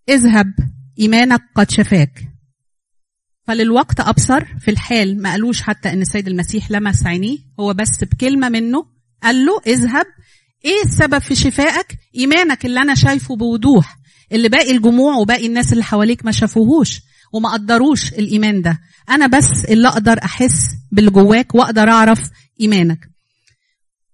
اذهب 0.09 0.53
إيمانك 0.99 1.41
قد 1.55 1.71
شفاك. 1.71 2.27
فللوقت 3.47 3.99
أبصر 3.99 4.45
في 4.59 4.71
الحال 4.71 5.21
ما 5.21 5.31
قالوش 5.31 5.61
حتى 5.61 5.93
إن 5.93 6.01
السيد 6.01 6.27
المسيح 6.27 6.71
لمس 6.71 7.05
عينيه 7.05 7.37
هو 7.59 7.73
بس 7.73 8.03
بكلمة 8.03 8.49
منه 8.49 8.85
قال 9.23 9.45
له 9.45 9.61
اذهب 9.67 10.05
إيه 10.65 10.83
السبب 10.85 11.19
في 11.19 11.35
شفائك؟ 11.35 11.97
إيمانك 12.15 12.65
اللي 12.65 12.81
أنا 12.81 12.95
شايفه 12.95 13.35
بوضوح 13.35 13.97
اللي 14.31 14.49
باقي 14.49 14.71
الجموع 14.71 15.15
وباقي 15.15 15.47
الناس 15.47 15.73
اللي 15.73 15.83
حواليك 15.83 16.25
ما 16.25 16.31
شافوهوش 16.31 17.01
وما 17.33 17.53
قدروش 17.53 18.13
الإيمان 18.13 18.61
ده. 18.61 18.79
أنا 19.09 19.27
بس 19.27 19.65
اللي 19.69 19.87
أقدر 19.87 20.23
أحس 20.23 20.67
باللي 20.91 21.11
جواك 21.11 21.55
وأقدر 21.55 21.89
أعرف 21.89 22.29
إيمانك. 22.61 23.09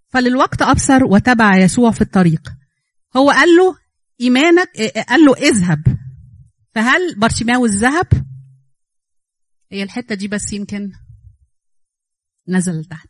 فللوقت 0.09 0.61
أبصر 0.61 1.03
وتبع 1.03 1.57
يسوع 1.57 1.91
في 1.91 2.01
الطريق. 2.01 2.53
هو 3.17 3.31
قال 3.31 3.49
له 3.49 3.77
إيمانك 4.21 4.69
قال 5.09 5.25
له 5.25 5.33
اذهب. 5.33 5.83
فهل 6.75 7.15
بارتيماوس 7.15 7.71
ذهب 7.71 8.07
هي 9.71 9.83
الحتة 9.83 10.15
دي 10.15 10.27
بس 10.27 10.53
يمكن 10.53 10.91
نزل 12.47 12.85
تحت. 12.85 13.07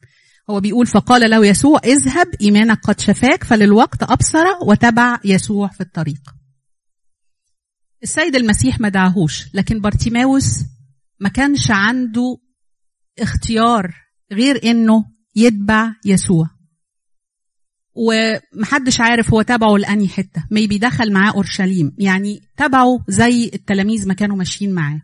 هو 0.50 0.60
بيقول 0.60 0.88
فقال 0.88 1.30
له 1.30 1.46
يسوع 1.46 1.80
اذهب 1.86 2.28
إيمانك 2.42 2.80
قد 2.80 3.00
شفاك 3.00 3.44
فللوقت 3.44 4.04
أبصر 4.04 4.46
وتبع 4.68 5.20
يسوع 5.26 5.68
في 5.68 5.82
الطريق. 5.82 6.22
السيد 8.04 8.36
المسيح 8.36 8.80
ما 8.80 8.90
دعاهوش 8.90 9.56
لكن 9.56 9.82
بارتيماوس 9.82 10.64
ما 11.20 11.30
كانش 11.30 11.72
عنده 11.72 12.38
اختيار 13.20 13.96
غير 14.32 14.64
إنه 14.64 15.06
يتبع 15.36 15.94
يسوع. 16.06 16.50
ومحدش 17.96 19.02
عارف 19.02 19.34
هو 19.34 19.42
تبعه 19.42 19.78
لأنهي 19.78 20.08
حتة. 20.08 20.44
maybe 20.52 20.78
دخل 20.78 21.14
معاه 21.14 21.32
أورشليم. 21.32 21.96
يعني 21.98 22.42
تبعه 22.58 23.04
زي 23.08 23.52
التلاميذ 23.54 24.08
ما 24.08 24.14
كانوا 24.14 24.36
ماشيين 24.36 24.74
معاه. 24.74 25.02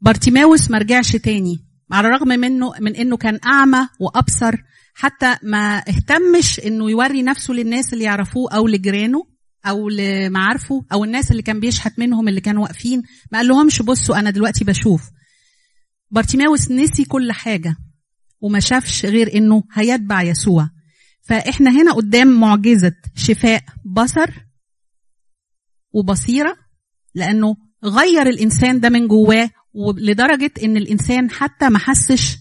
بارتيماوس 0.00 0.70
ما 0.70 0.78
رجعش 0.78 1.16
تاني. 1.16 1.67
على 1.92 2.08
الرغم 2.08 2.28
منه 2.28 2.72
من 2.80 2.96
إنه 2.96 3.16
كان 3.16 3.38
أعمى 3.46 3.88
وأبصر 4.00 4.54
حتى 4.94 5.36
ما 5.42 5.78
اهتمش 5.78 6.60
إنه 6.60 6.90
يوري 6.90 7.22
نفسه 7.22 7.54
للناس 7.54 7.92
اللي 7.92 8.04
يعرفوه 8.04 8.52
أو 8.52 8.66
لجيرانه 8.68 9.24
أو 9.66 9.88
لمعارفه 9.88 10.84
أو 10.92 11.04
الناس 11.04 11.30
اللي 11.30 11.42
كان 11.42 11.60
بيشحت 11.60 11.98
منهم 11.98 12.28
اللي 12.28 12.40
كانوا 12.40 12.62
واقفين 12.62 13.02
ما 13.32 13.38
قال 13.38 13.48
لهمش 13.48 13.82
بصوا 13.82 14.18
أنا 14.18 14.30
دلوقتي 14.30 14.64
بشوف. 14.64 15.10
بارتيماوس 16.10 16.70
نسي 16.70 17.04
كل 17.04 17.32
حاجة 17.32 17.76
وما 18.40 18.60
شافش 18.60 19.06
غير 19.06 19.34
إنه 19.34 19.62
هيتبع 19.72 20.22
يسوع. 20.22 20.70
فإحنا 21.22 21.70
هنا 21.70 21.92
قدام 21.92 22.40
معجزة 22.40 22.92
شفاء 23.14 23.62
بصر 23.84 24.30
وبصيرة 25.92 26.56
لأنه 27.14 27.56
غير 27.84 28.26
الإنسان 28.28 28.80
ده 28.80 28.88
من 28.88 29.08
جواه 29.08 29.50
لدرجه 29.98 30.50
إن 30.64 30.76
الإنسان 30.76 31.30
حتى 31.30 31.68
ما 31.68 31.78
حسش 31.78 32.36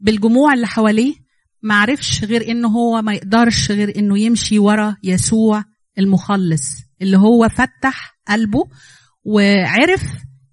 بالجموع 0.00 0.54
اللي 0.54 0.66
حواليه 0.66 1.14
ما 1.62 1.74
عرفش 1.74 2.24
غير 2.24 2.50
انه 2.50 2.68
هو 2.68 3.02
ما 3.02 3.12
يقدرش 3.14 3.70
غير 3.70 3.98
إنه 3.98 4.18
يمشي 4.18 4.58
ورا 4.58 4.96
يسوع 5.02 5.64
المخلص 5.98 6.68
اللي 7.02 7.18
هو 7.18 7.48
فتح 7.48 8.18
قلبه 8.28 8.64
وعرف 9.24 10.02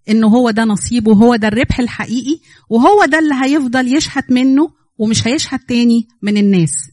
انه 0.10 0.28
هو 0.28 0.50
ده 0.50 0.64
نصيبه 0.64 1.12
وهو 1.12 1.36
ده 1.36 1.48
الربح 1.48 1.80
الحقيقي 1.80 2.40
وهو 2.70 3.06
ده 3.06 3.20
اللي 3.20 3.36
هيفضل 3.44 3.96
يشحت 3.96 4.32
منه 4.32 4.70
ومش 4.98 5.28
هيشحت 5.28 5.70
تاني 5.70 6.08
من 6.22 6.38
الناس. 6.38 6.90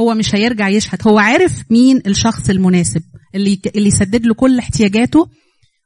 هو 0.00 0.14
مش 0.14 0.34
هيرجع 0.34 0.68
يشحت 0.68 1.06
هو 1.06 1.18
عارف 1.18 1.62
مين 1.70 2.02
الشخص 2.06 2.50
المناسب 2.50 3.02
اللي 3.34 3.60
اللي 3.76 3.88
يسدد 3.88 4.26
له 4.26 4.34
كل 4.34 4.58
احتياجاته 4.58 5.28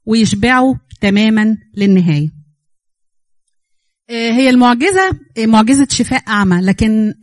ويشبعه 0.06 0.74
تماما 1.00 1.56
للنهاية. 1.76 2.28
هي 4.10 4.50
المعجزة 4.50 5.10
معجزة 5.38 5.86
شفاء 5.90 6.22
أعمى 6.28 6.60
لكن 6.60 7.14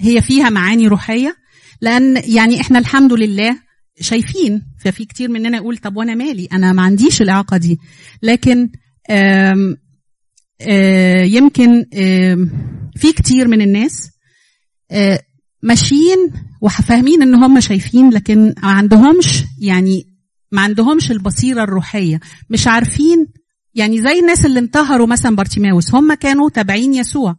هي 0.00 0.22
فيها 0.22 0.50
معاني 0.50 0.88
روحية 0.88 1.36
لأن 1.80 2.22
يعني 2.24 2.60
إحنا 2.60 2.78
الحمد 2.78 3.12
لله 3.12 3.58
شايفين 4.00 4.62
ففي 4.84 5.04
كتير 5.04 5.30
مننا 5.30 5.56
يقول 5.56 5.76
طب 5.78 5.96
وأنا 5.96 6.14
مالي؟ 6.14 6.48
أنا 6.52 6.72
ما 6.72 6.82
عنديش 6.82 7.22
الإعاقة 7.22 7.56
دي. 7.56 7.78
لكن 8.22 8.68
آم 9.10 9.76
يمكن 11.24 11.84
في 12.96 13.12
كتير 13.16 13.48
من 13.48 13.62
الناس 13.62 14.10
ماشيين 15.62 16.18
وفاهمين 16.60 17.22
إن 17.22 17.34
هم 17.34 17.60
شايفين 17.60 18.10
لكن 18.10 18.54
ما 18.62 18.68
عندهمش 18.70 19.44
يعني 19.60 20.09
ما 20.52 20.60
عندهمش 20.60 21.10
البصيرة 21.10 21.62
الروحية. 21.62 22.20
مش 22.50 22.66
عارفين 22.66 23.26
يعني 23.74 24.02
زي 24.02 24.18
الناس 24.18 24.46
اللي 24.46 24.58
انتهروا 24.58 25.06
مثلا 25.06 25.36
بارتيماوس 25.36 25.94
هم 25.94 26.14
كانوا 26.14 26.50
تابعين 26.50 26.94
يسوع. 26.94 27.36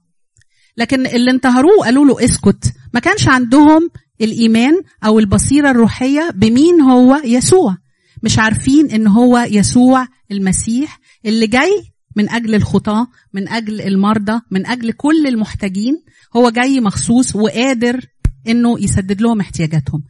لكن 0.78 1.08
اللي 1.08 1.32
انتهروه 1.32 1.78
وقالوا 1.80 2.06
له 2.06 2.26
اسكت. 2.26 2.74
ما 2.94 3.00
كانش 3.00 3.28
عندهم 3.28 3.90
الإيمان 4.22 4.82
أو 5.06 5.20
البصيرة 5.20 5.72
الروحية 5.72 6.30
بمين 6.36 6.82
هو 6.82 7.22
يسوع. 7.26 7.78
مش 8.24 8.40
عارفين 8.40 8.92
إن 8.92 9.08
هو 9.08 9.38
يسوع 9.38 10.08
المسيح 10.32 11.00
اللي 11.26 11.48
جاي 11.48 11.84
من 12.16 12.30
أجل 12.30 12.56
الخطاة 12.56 13.08
من 13.34 13.50
أجل 13.50 13.82
المرضى 13.82 14.40
من 14.52 14.66
أجل 14.66 14.92
كل 14.92 15.28
المحتاجين. 15.28 16.04
هو 16.36 16.50
جاي 16.50 16.80
مخصوص 16.80 17.36
وقادر 17.36 18.06
إنه 18.48 18.80
يسدد 18.80 19.22
لهم 19.22 19.40
احتياجاتهم. 19.40 20.04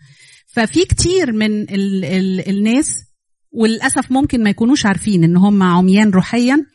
ففي 0.53 0.85
كتير 0.85 1.31
من 1.31 1.61
ال 1.61 2.05
ال 2.05 2.49
الناس 2.49 3.03
وللأسف 3.51 4.11
ممكن 4.11 4.43
ما 4.43 4.49
يكونوش 4.49 4.85
عارفين 4.85 5.23
إن 5.23 5.37
هم 5.37 5.63
عميان 5.63 6.09
روحيا 6.09 6.65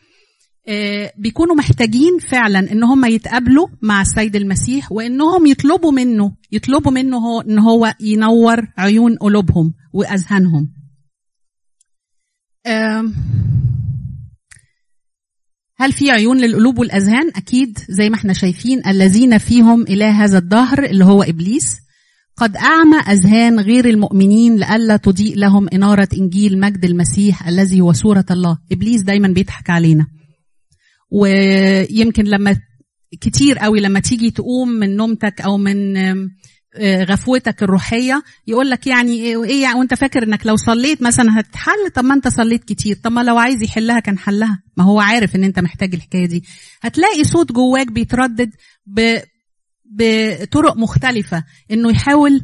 بيكونوا 1.18 1.54
محتاجين 1.54 2.18
فعلا 2.18 2.72
إن 2.72 2.84
هم 2.84 3.04
يتقابلوا 3.04 3.68
مع 3.82 4.00
السيد 4.00 4.36
المسيح 4.36 4.92
وإنهم 4.92 5.46
يطلبوا 5.46 5.92
منه 5.92 6.36
يطلبوا 6.52 6.92
منه 6.92 7.42
إن 7.42 7.58
هو 7.58 7.94
ينور 8.00 8.68
عيون 8.78 9.16
قلوبهم 9.16 9.74
وأذهانهم. 9.92 10.72
هل 15.78 15.92
في 15.92 16.10
عيون 16.10 16.40
للقلوب 16.40 16.78
والأذهان؟ 16.78 17.28
أكيد 17.36 17.78
زي 17.88 18.10
ما 18.10 18.16
إحنا 18.16 18.32
شايفين 18.32 18.86
الذين 18.86 19.38
فيهم 19.38 19.82
إله 19.82 20.24
هذا 20.24 20.38
الدهر 20.38 20.84
اللي 20.84 21.04
هو 21.04 21.22
إبليس. 21.22 21.85
قد 22.36 22.56
أعمى 22.56 22.96
أذهان 22.96 23.60
غير 23.60 23.84
المؤمنين 23.88 24.56
لئلا 24.56 24.96
تضيء 24.96 25.36
لهم 25.36 25.68
إنارة 25.68 26.08
إنجيل 26.18 26.60
مجد 26.60 26.84
المسيح 26.84 27.48
الذي 27.48 27.80
هو 27.80 27.92
صورة 27.92 28.24
الله. 28.30 28.58
إبليس 28.72 29.02
دايما 29.02 29.28
بيضحك 29.28 29.70
علينا. 29.70 30.06
ويمكن 31.10 32.24
لما 32.24 32.56
كتير 33.20 33.58
قوي 33.58 33.80
لما 33.80 34.00
تيجي 34.00 34.30
تقوم 34.30 34.68
من 34.68 34.96
نومتك 34.96 35.40
أو 35.40 35.56
من 35.56 35.96
غفوتك 36.82 37.62
الروحية 37.62 38.22
يقول 38.46 38.70
لك 38.70 38.86
يعني 38.86 39.12
إيه 39.12 39.62
يعني 39.62 39.78
وأنت 39.78 39.94
فاكر 39.94 40.22
إنك 40.22 40.46
لو 40.46 40.56
صليت 40.56 41.02
مثلا 41.02 41.40
هتحل؟ 41.40 41.90
طب 41.94 42.04
ما 42.04 42.14
أنت 42.14 42.28
صليت 42.28 42.64
كتير. 42.64 42.96
طب 43.02 43.12
ما 43.12 43.20
لو 43.20 43.38
عايز 43.38 43.62
يحلها 43.62 44.00
كان 44.00 44.18
حلها. 44.18 44.62
ما 44.76 44.84
هو 44.84 45.00
عارف 45.00 45.36
إن 45.36 45.44
أنت 45.44 45.58
محتاج 45.58 45.94
الحكاية 45.94 46.26
دي. 46.26 46.44
هتلاقي 46.82 47.24
صوت 47.24 47.52
جواك 47.52 47.92
بيتردد 47.92 48.50
بطرق 49.90 50.76
مختلفة. 50.76 51.44
إنه 51.70 51.90
يحاول 51.90 52.40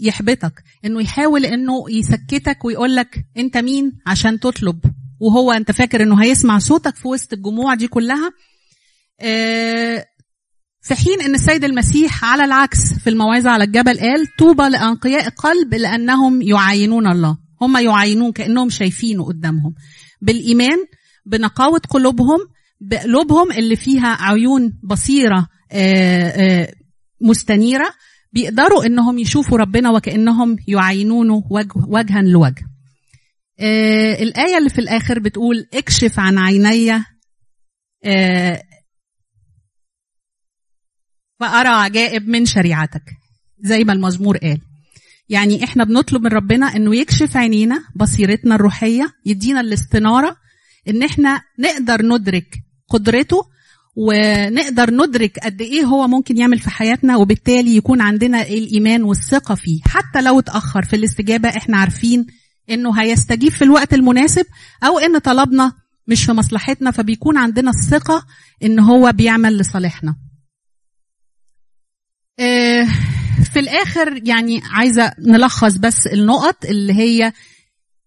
يحبطك. 0.00 0.62
إنه 0.84 1.02
يحاول 1.02 1.46
إنه 1.46 1.84
يسكتك 1.90 2.64
ويقول 2.64 2.96
لك 2.96 3.24
أنت 3.36 3.56
مين 3.56 3.92
عشان 4.06 4.40
تطلب. 4.40 4.80
وهو 5.20 5.52
أنت 5.52 5.70
فاكر 5.70 6.02
إنه 6.02 6.22
هيسمع 6.22 6.58
صوتك 6.58 6.96
في 6.96 7.08
وسط 7.08 7.32
الجموع 7.32 7.74
دي 7.74 7.88
كلها. 7.88 8.32
في 10.82 10.94
حين 10.94 11.20
إن 11.20 11.34
السيد 11.34 11.64
المسيح 11.64 12.24
على 12.24 12.44
العكس 12.44 12.92
في 12.92 13.10
الموعظة 13.10 13.50
على 13.50 13.64
الجبل 13.64 13.98
قال 13.98 14.26
طوبى 14.38 14.62
لأنقياء 14.62 15.28
قلب 15.28 15.74
لأنهم 15.74 16.42
يعاينون 16.42 17.06
الله. 17.06 17.38
هم 17.60 17.76
يعاينون 17.76 18.32
كأنهم 18.32 18.70
شايفينه 18.70 19.24
قدامهم. 19.24 19.74
بالإيمان 20.22 20.78
بنقاوة 21.26 21.80
قلوبهم 21.90 22.38
بقلوبهم 22.80 23.52
اللي 23.52 23.76
فيها 23.76 24.16
عيون 24.20 24.78
بصيرة 24.82 25.48
مستنيرة 27.20 27.94
بيقدروا 28.32 28.84
إنهم 28.86 29.18
يشوفوا 29.18 29.58
ربنا 29.58 29.90
وكأنهم 29.90 30.56
يعاينونه 30.68 31.42
وجه 31.50 31.72
وجها 31.88 32.22
لوجه. 32.22 32.64
آه 33.60 34.14
الآية 34.22 34.58
اللي 34.58 34.70
في 34.70 34.78
الآخر 34.78 35.18
بتقول 35.18 35.66
اكشف 35.74 36.18
عن 36.18 36.38
عيني 36.38 37.04
آه 38.04 38.62
فأرى 41.40 41.68
عجائب 41.68 42.28
من 42.28 42.46
شريعتك 42.46 43.02
زي 43.58 43.84
ما 43.84 43.92
المزمور 43.92 44.36
قال. 44.36 44.60
يعني 45.28 45.64
إحنا 45.64 45.84
بنطلب 45.84 46.22
من 46.22 46.30
ربنا 46.30 46.66
إنه 46.66 46.96
يكشف 46.96 47.36
عينينا 47.36 47.84
بصيرتنا 47.96 48.54
الروحية 48.54 49.12
يدينا 49.26 49.60
الاستنارة 49.60 50.36
إن 50.88 51.02
إحنا 51.02 51.40
نقدر 51.58 52.02
ندرك 52.06 52.54
قدرته 52.88 53.53
ونقدر 53.96 54.90
ندرك 54.90 55.38
قد 55.38 55.60
إيه 55.60 55.84
هو 55.84 56.08
ممكن 56.08 56.36
يعمل 56.38 56.58
في 56.58 56.70
حياتنا 56.70 57.16
وبالتالي 57.16 57.76
يكون 57.76 58.00
عندنا 58.00 58.42
الإيمان 58.42 59.02
والثقة 59.02 59.54
فيه. 59.54 59.80
حتى 59.86 60.22
لو 60.22 60.38
اتأخر 60.38 60.84
في 60.84 60.96
الاستجابة 60.96 61.48
إحنا 61.48 61.76
عارفين 61.76 62.26
إنه 62.70 63.00
هيستجيب 63.02 63.52
في 63.52 63.64
الوقت 63.64 63.94
المناسب 63.94 64.46
أو 64.84 64.98
إن 64.98 65.18
طلبنا 65.18 65.72
مش 66.06 66.24
في 66.24 66.32
مصلحتنا 66.32 66.90
فبيكون 66.90 67.36
عندنا 67.38 67.70
الثقة 67.70 68.26
إن 68.62 68.78
هو 68.78 69.12
بيعمل 69.12 69.58
لصالحنا. 69.58 70.16
في 73.52 73.60
الآخر 73.60 74.20
يعني 74.24 74.60
عايزة 74.70 75.12
نلخص 75.18 75.76
بس 75.76 76.06
النقط 76.06 76.64
اللي 76.64 76.92
هي 76.92 77.32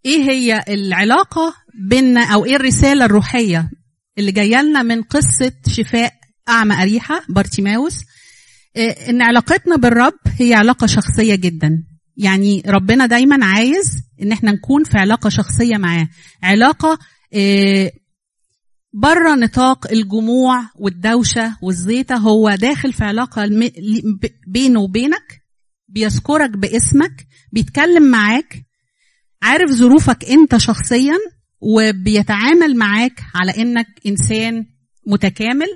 إيه 0.06 0.22
هي 0.30 0.64
العلاقة 0.68 1.54
بيننا 1.90 2.34
أو 2.34 2.46
إيه 2.46 2.56
الرسالة 2.56 3.06
الروحية 3.06 3.70
اللي 4.18 4.32
جاية 4.32 4.62
لنا 4.62 4.84
من 4.84 5.02
قصة 5.02 5.52
شفاء 5.68 6.14
أعمى 6.50 6.82
أريحة 6.82 7.22
بارتيماوس. 7.30 8.00
إن 9.10 9.22
علاقتنا 9.22 9.76
بالرب 9.76 10.20
هي 10.40 10.54
علاقة 10.54 10.88
شخصية 10.88 11.36
جدا. 11.36 11.84
يعني 12.18 12.64
ربنا 12.68 13.06
دايما 13.06 13.46
عايز 13.46 13.92
إن 14.22 14.32
إحنا 14.32 14.52
نكون 14.52 14.84
في 14.84 14.98
علاقة 14.98 15.30
شخصية 15.30 15.78
معاه. 15.78 16.08
علاقة 16.44 17.00
بره 18.94 19.36
نطاق 19.36 19.92
الجموع 19.92 20.64
والدوشة 20.76 21.58
والزيطة 21.62 22.16
هو 22.16 22.56
داخل 22.56 22.94
في 22.94 23.04
علاقة 23.04 23.50
بينه 24.48 24.80
وبينك 24.80 25.42
بيذكرك 25.88 26.50
باسمك 26.50 27.28
بيتكلم 27.52 28.04
معاك. 28.04 28.66
عارف 29.42 29.72
ظروفك 29.72 30.26
أنت 30.26 30.58
شخصيا؟ 30.58 31.18
وبيتعامل 31.62 32.76
معاك 32.78 33.22
على 33.36 33.52
إنك 33.58 33.88
إنسان 34.06 34.66
متكامل 35.08 35.68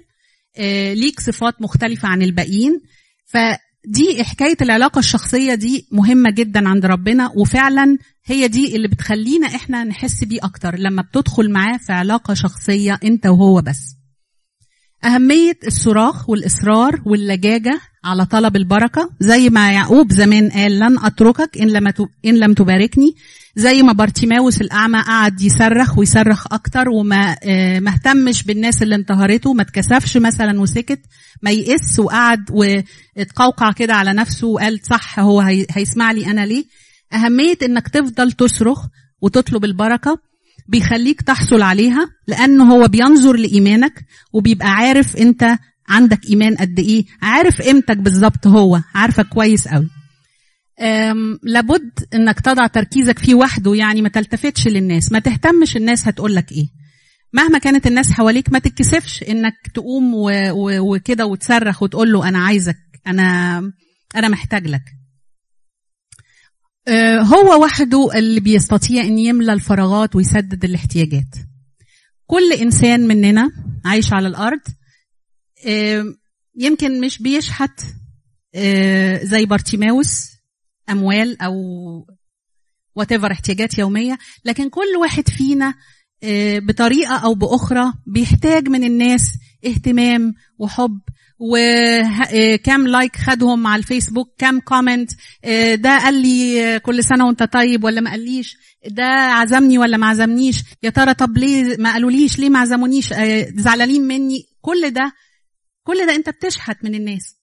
آه، 0.57 0.93
ليك 0.93 1.19
صفات 1.19 1.61
مختلفة 1.61 2.07
عن 2.07 2.21
الباقيين. 2.21 2.81
فدي 3.25 4.23
حكاية 4.23 4.57
العلاقة 4.61 4.99
الشخصية 4.99 5.53
دي 5.55 5.87
مهمة 5.91 6.31
جدا 6.31 6.69
عند 6.69 6.85
ربنا 6.85 7.31
وفعلا 7.35 7.97
هي 8.25 8.47
دي 8.47 8.75
اللي 8.75 8.87
بتخلينا 8.87 9.47
إحنا 9.47 9.83
نحس 9.83 10.23
بيه 10.23 10.39
أكتر 10.43 10.75
لما 10.79 11.01
بتدخل 11.01 11.51
معاه 11.51 11.77
في 11.77 11.93
علاقة 11.93 12.33
شخصية 12.33 12.99
أنت 13.03 13.25
وهو 13.25 13.61
بس. 13.61 13.95
أهمية 15.05 15.57
الصراخ 15.67 16.29
والإصرار 16.29 17.01
واللجاجة 17.05 17.81
على 18.03 18.25
طلب 18.25 18.55
البركة. 18.55 19.09
زي 19.19 19.49
ما 19.49 19.71
يعقوب 19.71 20.11
زمان 20.13 20.49
قال 20.49 20.79
لن 20.79 20.97
أتركك 20.99 21.57
إن 21.61 21.67
لم 21.67 21.87
إن 22.25 22.35
لم 22.39 22.53
تباركني. 22.53 23.15
زي 23.55 23.83
ما 23.83 23.93
بارتيماوس 23.93 24.61
الأعمى 24.61 25.01
قعد 25.01 25.41
يصرخ 25.41 25.97
ويصرخ 25.97 26.45
أكتر 26.53 26.89
وما 26.89 27.35
آه، 27.43 27.79
ما 27.79 27.91
اهتمش 27.91 28.43
بالناس 28.43 28.83
اللي 28.83 28.95
انتهرته 28.95 29.53
ما 29.53 29.61
اتكسفش 29.61 30.17
مثلا 30.17 30.61
وسكت 30.61 30.99
ما 31.41 31.51
يقس 31.51 31.99
وقعد 31.99 32.39
واتقوقع 32.51 33.71
كده 33.71 33.93
على 33.93 34.13
نفسه 34.13 34.47
وقال 34.47 34.79
صح 34.83 35.19
هو 35.19 35.41
هي- 35.41 35.65
هيسمع 35.71 36.11
لي 36.11 36.25
أنا 36.25 36.45
ليه؟ 36.45 36.65
أهمية 37.13 37.57
إنك 37.63 37.87
تفضل 37.87 38.31
تصرخ 38.31 38.85
وتطلب 39.21 39.65
البركة 39.65 40.17
بيخليك 40.67 41.21
تحصل 41.21 41.61
عليها 41.61 42.09
لأنه 42.27 42.73
هو 42.73 42.87
بينظر 42.87 43.35
لإيمانك 43.35 43.93
وبيبقى 44.33 44.67
عارف 44.71 45.17
أنت 45.17 45.57
عندك 45.91 46.25
إيمان 46.29 46.55
قد 46.55 46.79
إيه؟ 46.79 47.05
عارف 47.21 47.61
قيمتك 47.61 47.97
بالظبط 47.97 48.47
هو. 48.47 48.81
عارفك 48.95 49.27
كويس 49.27 49.67
قوي. 49.67 49.89
لابد 51.43 51.91
إنك 52.13 52.39
تضع 52.39 52.67
تركيزك 52.67 53.19
فيه 53.19 53.35
وحده 53.35 53.75
يعني 53.75 54.01
ما 54.01 54.09
تلتفتش 54.09 54.67
للناس. 54.67 55.11
ما 55.11 55.19
تهتمش 55.19 55.77
الناس 55.77 56.07
هتقولك 56.07 56.51
إيه. 56.51 56.67
مهما 57.33 57.57
كانت 57.57 57.87
الناس 57.87 58.11
حواليك 58.11 58.51
ما 58.51 58.59
تتكسفش 58.59 59.23
إنك 59.23 59.53
تقوم 59.73 60.11
وكده 60.79 61.25
وتصرخ 61.25 61.83
وتقول 61.83 62.13
له 62.13 62.27
أنا 62.29 62.39
عايزك 62.39 62.77
أنا 63.07 63.57
أنا 64.15 64.27
محتاج 64.29 64.67
لك. 64.67 64.83
آه، 66.87 67.19
هو 67.19 67.63
وحده 67.63 68.09
اللي 68.15 68.39
بيستطيع 68.39 69.03
إن 69.03 69.17
يملى 69.17 69.53
الفراغات 69.53 70.15
ويسدد 70.15 70.65
الاحتياجات. 70.65 71.35
كل 72.27 72.53
إنسان 72.61 73.07
مننا 73.07 73.51
عايش 73.85 74.13
على 74.13 74.27
الأرض 74.27 74.59
يمكن 76.55 77.01
مش 77.01 77.21
بيشحت 77.21 77.81
آه، 78.55 79.23
زي 79.23 79.45
بارتيماوس 79.45 80.27
أموال 80.89 81.41
أو 81.41 81.53
whatever 82.99 83.31
احتياجات 83.31 83.77
يومية 83.77 84.17
لكن 84.45 84.69
كل 84.69 84.97
واحد 85.01 85.29
فينا 85.29 85.73
آه، 86.23 86.59
بطريقة 86.59 87.15
أو 87.17 87.33
بأخرى 87.33 87.93
بيحتاج 88.07 88.69
من 88.69 88.83
الناس 88.83 89.33
اهتمام 89.65 90.33
وحب 90.57 90.99
وكم 91.39 92.87
like 92.87 93.15
خدهم 93.15 93.67
على 93.67 93.79
الفيسبوك 93.79 94.33
كم 94.37 94.59
comment 94.59 95.11
ده 95.73 95.97
قال 95.99 96.13
لي 96.21 96.63
آه، 96.75 96.77
كل 96.77 97.03
سنة 97.03 97.25
وأنت 97.27 97.43
طيب 97.43 97.83
ولا 97.83 98.01
ما 98.01 98.09
قاليش 98.11 98.57
ده 98.87 99.03
عزمني 99.05 99.77
ولا 99.77 99.97
ما 99.97 100.07
عزمنيش 100.07 100.63
يا 100.83 100.89
ترى 100.89 101.13
طب 101.13 101.37
ليه 101.37 101.77
ما 101.79 101.93
قالوليش 101.93 102.39
ليه 102.39 102.49
ما 102.49 102.59
عزمونيش 102.59 103.13
آه، 103.13 103.47
زعلانين 103.55 104.01
مني 104.07 104.45
كل 104.61 104.89
ده 104.89 105.13
كل 105.83 106.05
ده 106.07 106.15
انت 106.15 106.29
بتشحت 106.29 106.83
من 106.83 106.95
الناس. 106.95 107.35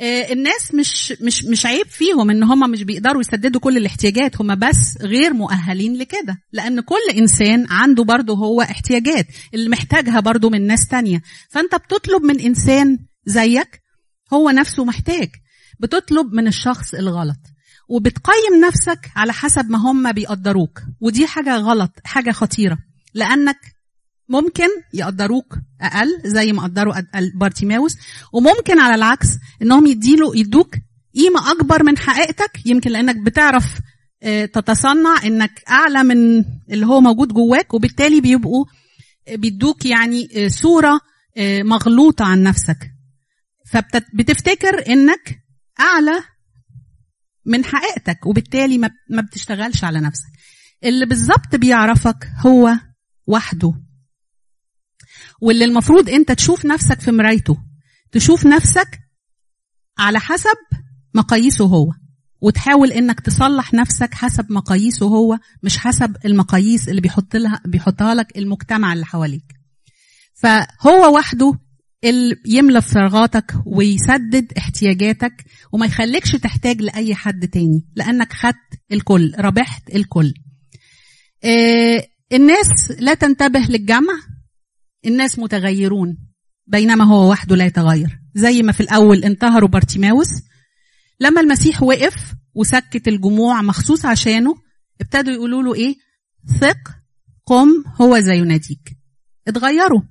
آه، 0.00 0.32
الناس 0.32 0.74
مش 0.74 1.12
مش 1.20 1.44
مش 1.44 1.66
عيب 1.66 1.86
فيهم 1.86 2.30
ان 2.30 2.42
هم 2.42 2.70
مش 2.70 2.82
بيقدروا 2.82 3.20
يسددوا 3.20 3.60
كل 3.60 3.76
الاحتياجات 3.76 4.40
هم 4.40 4.54
بس 4.54 4.98
غير 5.00 5.32
مؤهلين 5.32 5.96
لكده. 5.96 6.38
لأن 6.52 6.80
كل 6.80 7.18
إنسان 7.18 7.66
عنده 7.70 8.04
برضه 8.04 8.34
هو 8.34 8.62
احتياجات 8.62 9.26
اللي 9.54 9.68
محتاجها 9.68 10.20
برضه 10.20 10.50
من 10.50 10.66
ناس 10.66 10.88
تانية. 10.88 11.22
فأنت 11.50 11.74
بتطلب 11.74 12.22
من 12.22 12.40
إنسان 12.40 12.98
زيك 13.26 13.80
هو 14.32 14.50
نفسه 14.50 14.84
محتاج. 14.84 15.30
بتطلب 15.80 16.32
من 16.34 16.46
الشخص 16.46 16.94
الغلط. 16.94 17.40
وبتقيم 17.88 18.64
نفسك 18.66 19.10
على 19.16 19.32
حسب 19.32 19.70
ما 19.70 19.78
هم 19.78 20.12
بيقدروك. 20.12 20.82
ودي 21.00 21.26
حاجة 21.26 21.56
غلط 21.56 21.90
حاجة 22.04 22.30
خطيرة. 22.30 22.78
لأنك 23.14 23.56
ممكن 24.32 24.68
يقدروك 24.94 25.58
أقل 25.80 26.20
زي 26.24 26.52
ما 26.52 26.62
قدروا 26.62 26.94
بارتيماوس 27.34 27.96
وممكن 28.32 28.78
على 28.78 28.94
العكس 28.94 29.28
إنهم 29.62 29.86
يديله 29.86 30.36
يدوك 30.36 30.74
قيمة 31.14 31.52
أكبر 31.52 31.82
من 31.82 31.98
حقيقتك 31.98 32.66
يمكن 32.66 32.90
لأنك 32.90 33.16
بتعرف 33.16 33.64
آه، 34.22 34.44
تتصنع 34.44 35.24
إنك 35.24 35.62
أعلى 35.70 36.02
من 36.04 36.44
اللي 36.70 36.86
هو 36.86 37.00
موجود 37.00 37.28
جواك 37.28 37.74
وبالتالي 37.74 38.20
بيبقوا 38.20 38.64
آه، 39.28 39.36
بيدوك 39.36 39.86
يعني 39.86 40.28
آه، 40.36 40.48
صورة 40.48 41.00
مغلوطة 41.38 42.24
عن 42.24 42.42
نفسك. 42.42 42.90
فبتفتكر 43.66 44.86
إنك 44.88 45.38
أعلى 45.80 46.22
من 47.46 47.64
حقيقتك 47.64 48.26
وبالتالي 48.26 48.78
ما 48.78 49.22
بتشتغلش 49.22 49.84
على 49.84 50.00
نفسك. 50.00 50.32
اللي 50.84 51.06
بالظبط 51.06 51.56
بيعرفك 51.56 52.28
هو 52.46 52.76
وحده. 53.26 53.74
واللي 55.42 55.64
المفروض 55.64 56.10
انت 56.10 56.32
تشوف 56.32 56.66
نفسك 56.66 57.00
في 57.00 57.10
مرايته. 57.10 57.56
تشوف 58.12 58.46
نفسك 58.46 58.98
على 59.98 60.20
حسب 60.20 60.56
مقاييسه 61.14 61.64
هو 61.64 61.92
وتحاول 62.40 62.92
انك 62.92 63.20
تصلح 63.20 63.74
نفسك 63.74 64.14
حسب 64.14 64.52
مقاييسه 64.52 65.06
هو 65.06 65.38
مش 65.62 65.78
حسب 65.78 66.16
المقاييس 66.24 66.88
اللي 66.88 67.00
بيحط 67.00 67.36
لها 67.36 67.60
بيحطها 67.66 68.14
لك 68.14 68.38
المجتمع 68.38 68.92
اللي 68.92 69.06
حواليك. 69.06 69.44
فهو 70.34 71.14
وحده 71.14 71.58
اللي 72.04 72.36
يملى 72.46 72.82
فراغاتك 72.82 73.54
ويسدد 73.66 74.52
احتياجاتك 74.58 75.44
وما 75.72 75.86
يخليكش 75.86 76.30
تحتاج 76.32 76.82
لأي 76.82 77.14
حد 77.14 77.48
تاني 77.48 77.86
لأنك 77.96 78.32
خدت 78.32 78.80
الكل 78.92 79.32
ربحت 79.38 79.94
الكل. 79.94 80.34
آه 81.44 82.06
الناس 82.32 82.92
لا 82.98 83.14
تنتبه 83.14 83.60
للجمع 83.60 84.31
الناس 85.06 85.38
متغيرون 85.38 86.18
بينما 86.66 87.04
هو 87.04 87.30
وحده 87.30 87.56
لا 87.56 87.66
يتغير. 87.66 88.18
زي 88.34 88.62
ما 88.62 88.72
في 88.72 88.80
الأول 88.80 89.24
انتهروا 89.24 89.68
بارتيماوس 89.68 90.28
لما 91.20 91.40
المسيح 91.40 91.82
وقف 91.82 92.34
وسكت 92.54 93.08
الجموع 93.08 93.62
مخصوص 93.62 94.06
عشانه 94.06 94.54
ابتدوا 95.00 95.32
يقولوا 95.34 95.62
له 95.62 95.74
إيه؟ 95.74 95.94
ثق 96.60 96.78
قم 97.46 97.68
هو 98.00 98.16
ذا 98.16 98.34
يناديك. 98.34 98.96
اتغيروا 99.48 100.02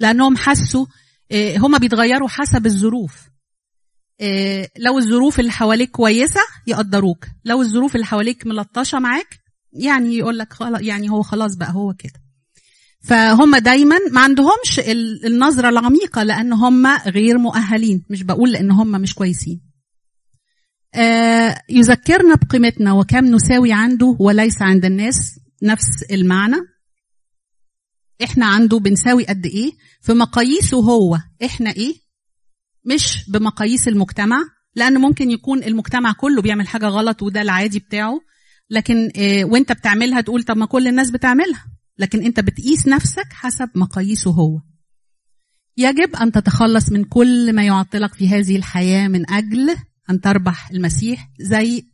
لأنهم 0.00 0.36
حسوا 0.36 0.86
إيه 1.30 1.58
هما 1.58 1.78
بيتغيروا 1.78 2.28
حسب 2.28 2.66
الظروف. 2.66 3.30
إيه 4.20 4.68
لو 4.78 4.98
الظروف 4.98 5.40
اللي 5.40 5.50
حواليك 5.52 5.90
كويسة 5.90 6.40
يقدروك 6.66 7.26
لو 7.44 7.62
الظروف 7.62 7.94
اللي 7.94 8.06
حواليك 8.06 8.46
ملطشة 8.46 8.98
معاك 8.98 9.38
يعني 9.72 10.16
يقول 10.16 10.38
لك 10.38 10.54
يعني 10.80 11.10
هو 11.10 11.22
خلاص 11.22 11.56
بقى 11.56 11.72
هو 11.72 11.94
كده. 11.98 12.29
فهم 13.00 13.56
دايما 13.56 13.96
ما 14.12 14.20
عندهمش 14.20 14.78
ال- 14.78 15.26
النظرة 15.26 15.68
العميقة 15.68 16.22
لأن 16.22 16.52
هم 16.52 16.86
غير 16.86 17.38
مؤهلين. 17.38 18.04
مش 18.10 18.22
بقول 18.22 18.52
لأن 18.52 18.70
هم 18.70 18.90
مش 18.90 19.14
كويسين. 19.14 19.60
آه، 20.94 21.62
يذكرنا 21.68 22.34
بقيمتنا 22.34 22.92
وكم 22.92 23.24
نساوي 23.24 23.72
عنده 23.72 24.16
وليس 24.20 24.62
عند 24.62 24.84
الناس. 24.84 25.40
نفس 25.62 26.02
المعنى. 26.10 26.56
إحنا 28.24 28.46
عنده 28.46 28.78
بنساوي 28.78 29.24
قد 29.26 29.46
إيه؟ 29.46 29.72
في 30.02 30.12
مقاييسه 30.12 30.76
هو. 30.76 31.18
إحنا 31.44 31.70
إيه؟ 31.70 31.94
مش 32.84 33.30
بمقاييس 33.30 33.88
المجتمع. 33.88 34.36
لأن 34.74 34.98
ممكن 34.98 35.30
يكون 35.30 35.64
المجتمع 35.64 36.12
كله 36.12 36.42
بيعمل 36.42 36.68
حاجة 36.68 36.86
غلط 36.86 37.22
وده 37.22 37.42
العادي 37.42 37.78
بتاعه. 37.78 38.20
لكن 38.70 39.10
آه، 39.16 39.44
وأنت 39.44 39.72
بتعملها 39.72 40.20
تقول 40.20 40.42
طب 40.42 40.56
ما 40.56 40.66
كل 40.66 40.88
الناس 40.88 41.10
بتعملها. 41.10 41.64
لكن 42.00 42.24
انت 42.24 42.40
بتقيس 42.40 42.88
نفسك 42.88 43.32
حسب 43.32 43.68
مقاييسه 43.74 44.30
هو. 44.30 44.60
يجب 45.76 46.16
أن 46.16 46.32
تتخلص 46.32 46.92
من 46.92 47.04
كل 47.04 47.52
ما 47.52 47.66
يعطلك 47.66 48.14
في 48.14 48.28
هذه 48.28 48.56
الحياة 48.56 49.08
من 49.08 49.30
أجل 49.30 49.76
أن 50.10 50.20
تربح 50.20 50.70
المسيح 50.70 51.30
زي 51.40 51.84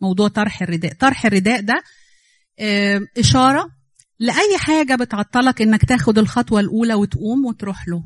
موضوع 0.00 0.28
طرح 0.28 0.62
الرداء. 0.62 0.92
طرح 0.92 1.26
الرداء 1.26 1.60
ده 1.60 1.82
إشارة 3.18 3.66
لأي 4.18 4.58
حاجة 4.58 4.94
بتعطلك 4.94 5.62
إنك 5.62 5.84
تاخد 5.84 6.18
الخطوة 6.18 6.60
الأولى 6.60 6.94
وتقوم 6.94 7.44
وتروح 7.44 7.88
له. 7.88 8.02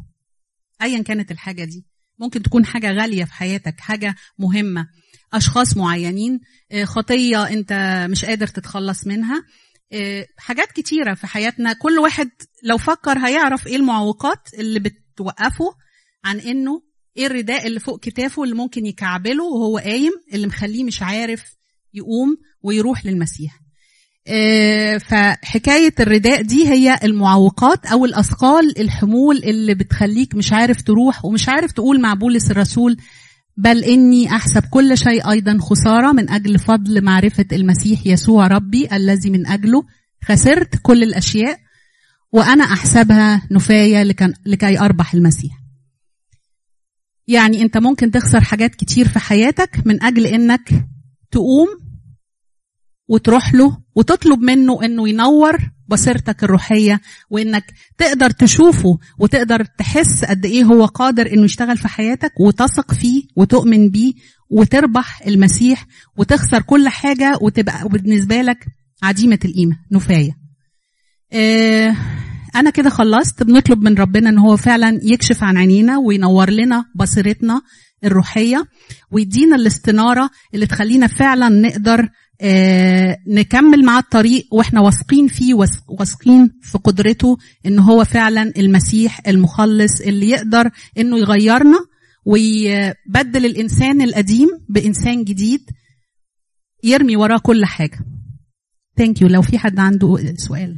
ايا 0.82 1.02
كانت 1.02 1.30
الحاجة 1.30 1.64
دي. 1.64 1.86
ممكن 2.18 2.42
تكون 2.42 2.66
حاجة 2.66 2.92
غالية 2.92 3.24
في 3.24 3.32
حياتك 3.32 3.80
حاجة 3.80 4.14
مهمة. 4.38 4.86
أشخاص 5.32 5.76
معينين 5.76 6.40
آه، 6.72 6.84
خطية 6.84 7.48
أنت 7.48 7.72
مش 8.10 8.24
قادر 8.24 8.46
تتخلص 8.46 9.06
منها. 9.06 9.42
حاجات 10.38 10.72
كتيرة 10.72 11.14
في 11.14 11.26
حياتنا. 11.26 11.72
كل 11.72 11.98
واحد 11.98 12.30
لو 12.62 12.78
فكر 12.78 13.18
هيعرف 13.18 13.66
إيه 13.66 13.76
المعوقات 13.76 14.48
اللي 14.58 14.80
بتوقفه 14.80 15.74
عن 16.24 16.40
إنه 16.40 16.82
إيه 17.16 17.26
الرداء 17.26 17.66
اللي 17.66 17.80
فوق 17.80 18.00
كتافه 18.00 18.42
اللي 18.44 18.54
ممكن 18.54 18.86
يكعبله 18.86 19.44
وهو 19.44 19.78
قايم 19.78 20.12
اللي 20.32 20.46
مخليه 20.46 20.84
مش 20.84 21.02
عارف 21.02 21.44
يقوم 21.94 22.36
ويروح 22.62 23.06
للمسيح. 23.06 23.60
آه، 24.26 24.98
فحكاية 24.98 25.94
الرداء 26.00 26.42
دي 26.42 26.68
هي 26.68 26.98
المعوقات 27.04 27.86
أو 27.86 28.04
الأثقال 28.04 28.78
الحمول 28.80 29.36
اللي 29.36 29.74
بتخليك 29.74 30.34
مش 30.34 30.52
عارف 30.52 30.82
تروح 30.82 31.24
ومش 31.24 31.48
عارف 31.48 31.72
تقول 31.72 32.00
مع 32.00 32.14
بولس 32.14 32.50
الرسول 32.50 32.96
بل 33.60 33.84
إني 33.84 34.30
أحسب 34.30 34.62
كل 34.70 34.98
شيء 34.98 35.30
أيضا 35.30 35.58
خسارة 35.58 36.12
من 36.12 36.30
أجل 36.30 36.58
فضل 36.58 37.04
معرفة 37.04 37.44
المسيح 37.52 38.06
يسوع 38.06 38.46
ربي 38.46 38.88
الذي 38.92 39.30
من 39.30 39.46
أجله 39.46 39.84
خسرت 40.24 40.74
كل 40.82 41.02
الأشياء 41.02 41.60
وأنا 42.32 42.64
أحسبها 42.64 43.42
نفاية 43.50 44.02
لكي 44.46 44.78
أربح 44.80 45.14
المسيح. 45.14 45.60
يعني 47.28 47.62
أنت 47.62 47.78
ممكن 47.78 48.10
تخسر 48.10 48.40
حاجات 48.40 48.74
كتير 48.74 49.08
في 49.08 49.18
حياتك 49.18 49.82
من 49.86 50.02
أجل 50.02 50.26
إنك 50.26 50.88
تقوم 51.30 51.68
وتروح 53.08 53.54
له 53.54 53.78
وتطلب 53.94 54.40
منه 54.40 54.84
إنه 54.84 55.08
ينور 55.08 55.58
بصيرتك 55.90 56.44
الروحية 56.44 57.00
وإنك 57.30 57.64
تقدر 57.98 58.30
تشوفه 58.30 58.98
وتقدر 59.18 59.64
تحس 59.64 60.24
قد 60.24 60.44
إيه 60.46 60.64
هو 60.64 60.84
قادر 60.84 61.32
إنه 61.32 61.44
يشتغل 61.44 61.76
في 61.78 61.88
حياتك 61.88 62.32
وتثق 62.40 62.94
فيه 62.94 63.22
وتؤمن 63.36 63.90
بيه 63.90 64.12
وتربح 64.50 65.22
المسيح 65.26 65.86
وتخسر 66.16 66.62
كل 66.62 66.88
حاجة 66.88 67.38
وتبقى 67.40 67.88
بالنسبة 67.88 68.42
لك 68.42 68.64
عديمه 69.02 69.38
القيمة 69.44 69.76
نفاية. 69.92 70.36
آه 71.32 71.96
أنا 72.56 72.70
كده 72.70 72.90
خلصت 72.90 73.42
بنطلب 73.42 73.82
من 73.82 73.94
ربنا 73.94 74.30
إن 74.30 74.38
هو 74.38 74.56
فعلا 74.56 75.00
يكشف 75.02 75.42
عن 75.44 75.56
عينينا 75.56 75.98
وينور 75.98 76.50
لنا 76.50 76.84
بصيرتنا 76.94 77.62
الروحية 78.04 78.64
ويدينا 79.10 79.56
الاستنارة 79.56 80.30
اللي 80.54 80.66
تخلينا 80.66 81.06
فعلا 81.06 81.48
نقدر 81.48 82.08
آه، 82.42 83.18
نكمل 83.26 83.84
معاه 83.84 84.00
الطريق 84.00 84.46
وإحنا 84.54 84.80
واثقين 84.80 85.28
فيه 85.28 85.54
واث- 85.54 85.82
واثقين 85.88 86.58
في 86.62 86.78
قدرته 86.78 87.36
إن 87.66 87.78
هو 87.78 88.04
فعلا 88.04 88.52
المسيح 88.56 89.20
المخلص 89.28 90.00
اللي 90.00 90.28
يقدر 90.28 90.70
إنه 90.98 91.18
يغيرنا 91.18 91.78
ويبدل 92.24 93.46
الإنسان 93.46 94.02
القديم 94.02 94.48
بإنسان 94.68 95.24
جديد 95.24 95.60
يرمي 96.84 97.16
وراه 97.16 97.38
كل 97.38 97.64
حاجة. 97.64 97.98
thank 98.96 99.22
you 99.22 99.28
لو 99.28 99.42
في 99.42 99.58
حد 99.58 99.78
عنده 99.78 100.34
سؤال. 100.36 100.76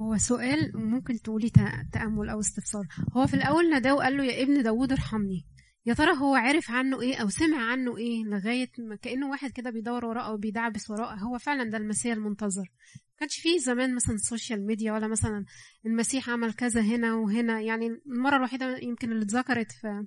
هو 0.00 0.16
سؤال 0.18 0.70
ممكن 0.74 1.22
تقولي 1.22 1.48
تأ- 1.48 1.90
تأمل 1.92 2.28
أو 2.28 2.40
استفسار. 2.40 2.86
هو 3.16 3.26
في 3.26 3.34
الأول 3.34 3.70
ناداه 3.70 3.94
وقال 3.94 4.16
له 4.16 4.24
يا 4.24 4.42
ابن 4.42 4.62
داوود 4.62 4.92
ارحمني. 4.92 5.46
يا 5.86 5.94
ترى 5.94 6.16
هو 6.16 6.34
عرف 6.34 6.70
عنه 6.70 7.00
إيه 7.00 7.16
أو 7.16 7.28
سمع 7.28 7.70
عنه 7.70 7.96
إيه 7.96 8.24
لغاية 8.24 8.70
ما 8.78 8.96
كأنه 8.96 9.30
واحد 9.30 9.50
كده 9.50 9.70
بيدور 9.70 10.04
وراه 10.04 10.22
أو 10.22 10.36
بيدعبس 10.36 10.90
وراه؟ 10.90 11.14
هو 11.14 11.38
فعلا 11.38 11.70
ده 11.70 11.78
المسيح 11.78 12.12
المنتظر. 12.12 12.72
كانش 13.18 13.40
فيه 13.40 13.58
زمان 13.58 13.94
مثلا 13.94 14.14
ال 14.14 14.21
social 14.21 14.66
media 14.66 14.92
ولا 14.92 15.08
مثلا 15.08 15.44
المسيح 15.86 16.30
عمل 16.30 16.52
كذا 16.52 16.80
هنا 16.80 17.14
وهنا. 17.14 17.60
يعني 17.60 17.88
المرة 18.06 18.36
الوحيدة 18.36 18.78
يمكن 18.78 19.12
اللي 19.12 19.24
اتذكرت 19.24 19.72
في 19.72 20.06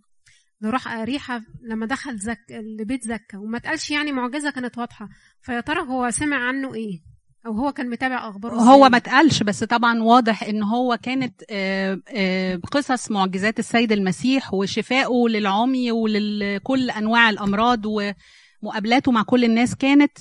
راح 0.63 0.88
ريحه 0.88 1.41
لما 1.61 1.85
دخل 1.85 2.17
زك 2.17 2.45
لبيت 2.79 3.03
زكا. 3.03 3.38
وما 3.38 3.57
اتقالش 3.57 3.91
يعني 3.91 4.11
معجزة 4.11 4.49
كانت 4.51 4.77
واضحة. 4.77 5.09
فيا 5.41 5.61
ترى 5.61 5.81
هو 5.81 6.09
سمع 6.09 6.47
عنه 6.47 6.73
إيه؟ 6.73 7.14
أو 7.45 7.53
هو 7.53 7.71
كان 7.71 7.89
متابع 7.89 8.29
اخباره 8.29 8.55
هو؟ 8.55 8.89
ما 8.89 8.97
اتقالش 8.97 9.43
بس 9.43 9.63
طبعا 9.63 10.03
واضح 10.03 10.43
إن 10.43 10.63
هو 10.63 10.97
كانت 11.03 11.43
آه، 11.49 11.99
آه، 12.10 12.55
قصص 12.55 13.12
معجزات 13.12 13.60
السيد 13.60 13.91
المسيح 13.91 14.53
وشفائه 14.53 15.27
للعمي 15.29 15.91
ولكل 15.91 16.89
أنواع 16.89 17.29
الأمراض 17.29 17.81
ومقابلاته 17.86 19.12
مع 19.12 19.23
كل 19.23 19.43
الناس 19.43 19.75
كانت 19.75 20.12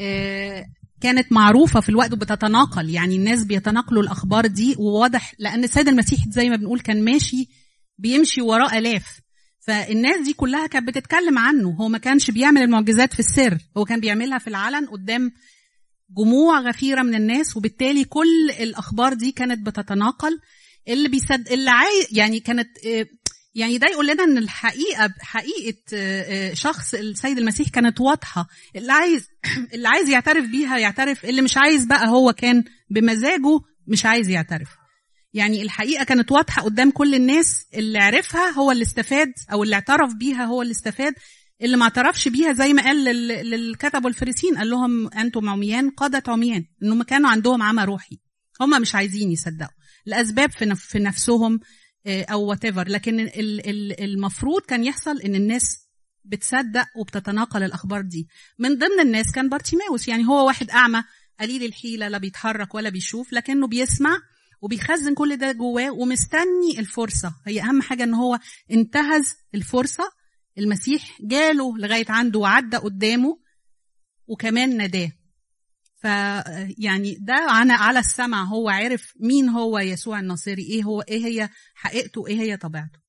آه، 0.00 0.66
كانت 1.00 1.32
معروفة 1.32 1.80
في 1.80 1.88
الوقت 1.88 2.12
وبتتناقل. 2.12 2.90
يعني 2.90 3.16
الناس 3.16 3.44
بيتناقلوا 3.44 4.02
الأخبار 4.02 4.46
دي 4.46 4.76
وواضح 4.78 5.34
لأن 5.38 5.64
السيد 5.64 5.88
المسيح 5.88 6.28
زي 6.28 6.48
ما 6.48 6.56
بنقول 6.56 6.80
كان 6.80 7.04
ماشي 7.04 7.48
بيمشي 7.98 8.42
وراه 8.42 8.78
آلاف. 8.78 9.20
فالناس 9.60 10.24
دي 10.24 10.32
كلها 10.32 10.66
كانت 10.66 10.88
بتتكلم 10.88 11.38
عنه. 11.38 11.70
هو 11.70 11.88
ما 11.88 11.98
كانش 11.98 12.30
بيعمل 12.30 12.62
المعجزات 12.62 13.12
في 13.12 13.20
السر 13.20 13.58
هو 13.76 13.84
كان 13.84 14.00
بيعملها 14.00 14.38
في 14.38 14.48
العلن 14.48 14.86
قدام 14.86 15.32
جموع 16.10 16.60
غفيرة 16.60 17.02
من 17.02 17.14
الناس 17.14 17.56
وبالتالي 17.56 18.04
كل 18.04 18.50
الأخبار 18.60 19.14
دي 19.14 19.32
كانت 19.32 19.66
بتتناقل. 19.66 20.40
اللي 20.88 21.08
بيصد 21.08 21.48
اللي 21.52 21.70
عاي 21.70 22.06
يعني 22.12 22.40
كانت 22.40 22.68
آه، 22.86 23.06
يعني 23.54 23.78
ده 23.78 23.86
يقول 23.86 24.06
لنا 24.06 24.24
إن 24.24 24.38
الحقيقة 24.38 25.14
حقيقة 25.20 25.78
آه، 25.94 26.50
آه، 26.50 26.54
شخص 26.54 26.94
السيد 26.94 27.38
المسيح 27.38 27.68
كانت 27.68 28.00
واضحة. 28.00 28.46
اللي 28.76 28.92
عايز 28.92 29.28
اللي 29.74 29.88
عايز 29.88 30.08
يعترف 30.08 30.44
بيها 30.44 30.78
يعترف 30.78 31.24
اللي 31.24 31.42
مش 31.42 31.56
عايز 31.56 31.84
بقى 31.84 32.08
هو 32.08 32.32
كان 32.32 32.64
بمزاجه 32.90 33.60
مش 33.86 34.06
عايز 34.06 34.28
يعترف. 34.28 34.68
يعني 35.34 35.62
الحقيقة 35.62 36.04
كانت 36.04 36.32
واضحة 36.32 36.62
قدام 36.62 36.90
كل 36.90 37.14
الناس 37.14 37.66
اللي 37.74 37.98
عرفها 37.98 38.50
هو 38.50 38.72
اللي 38.72 38.82
استفاد 38.82 39.32
أو 39.52 39.62
اللي 39.62 39.74
اعترف 39.74 40.14
بيها 40.14 40.44
هو 40.44 40.62
اللي 40.62 40.72
استفاد. 40.72 41.14
اللي 41.62 41.76
ما 41.76 41.82
اعترفش 41.84 42.28
بيها 42.28 42.52
زي 42.52 42.72
ما 42.72 42.82
قال 42.82 43.04
لل- 43.04 43.50
للكتب 43.50 44.04
والفريسين 44.04 44.58
قال 44.58 44.70
لهم 44.70 45.08
أنتم 45.08 45.48
عميان 45.48 45.90
قادة 45.90 46.22
عميان. 46.28 46.64
إنهم 46.82 47.02
كانوا 47.02 47.30
عندهم 47.30 47.62
عمى 47.62 47.84
روحي. 47.84 48.18
هم 48.60 48.80
مش 48.80 48.94
عايزين 48.94 49.30
يصدقوا. 49.32 49.74
لاسباب 50.06 50.50
في 50.50 50.74
في 50.74 50.98
نفسهم 50.98 51.60
آه، 52.06 52.22
أو 52.24 52.44
what 52.44 52.64
لكن 52.66 53.20
ال- 53.20 53.68
ال- 53.68 54.00
المفروض 54.04 54.60
كان 54.62 54.84
يحصل 54.84 55.20
إن 55.20 55.34
الناس 55.34 55.78
بتصدق 56.24 56.86
وبتتناقل 56.96 57.62
الأخبار 57.62 58.00
دي. 58.00 58.28
من 58.58 58.78
ضمن 58.78 59.00
الناس 59.00 59.32
كان 59.32 59.48
بارتيماوس. 59.48 60.08
يعني 60.08 60.26
هو 60.28 60.46
واحد 60.46 60.70
أعمى 60.70 61.02
قليل 61.40 61.64
الحيلة 61.64 62.08
لا 62.08 62.18
بيتحرك 62.18 62.74
ولا 62.74 62.88
بيشوف 62.88 63.32
لكنه 63.32 63.66
بيسمع 63.66 64.18
وبيخزن 64.60 65.14
كل 65.14 65.36
ده 65.36 65.52
جواه 65.52 65.90
ومستني 65.90 66.78
الفرصة. 66.78 67.34
هي 67.46 67.60
أهم 67.62 67.82
حاجة 67.82 68.04
إن 68.04 68.14
هو 68.14 68.38
انتهز 68.70 69.34
الفرصة 69.54 70.04
المسيح 70.58 71.18
جاله 71.20 71.78
لغاية 71.78 72.06
عنده 72.08 72.38
وعدى 72.38 72.76
قدامه 72.76 73.38
وكمان 74.26 74.76
ناداه. 74.76 75.12
ف 75.96 76.04
يعني 76.78 77.16
ده 77.20 77.34
على 77.34 77.72
على 77.72 77.98
السمع 77.98 78.44
هو 78.44 78.68
عرف 78.68 79.12
مين 79.20 79.48
هو 79.48 79.78
يسوع 79.78 80.20
الناصري 80.20 80.62
إيه 80.62 80.82
هو 80.82 81.00
إيه 81.00 81.24
هي 81.26 81.48
حقيقته 81.74 82.26
إيه 82.26 82.40
هي 82.40 82.56
طبيعته. 82.56 83.03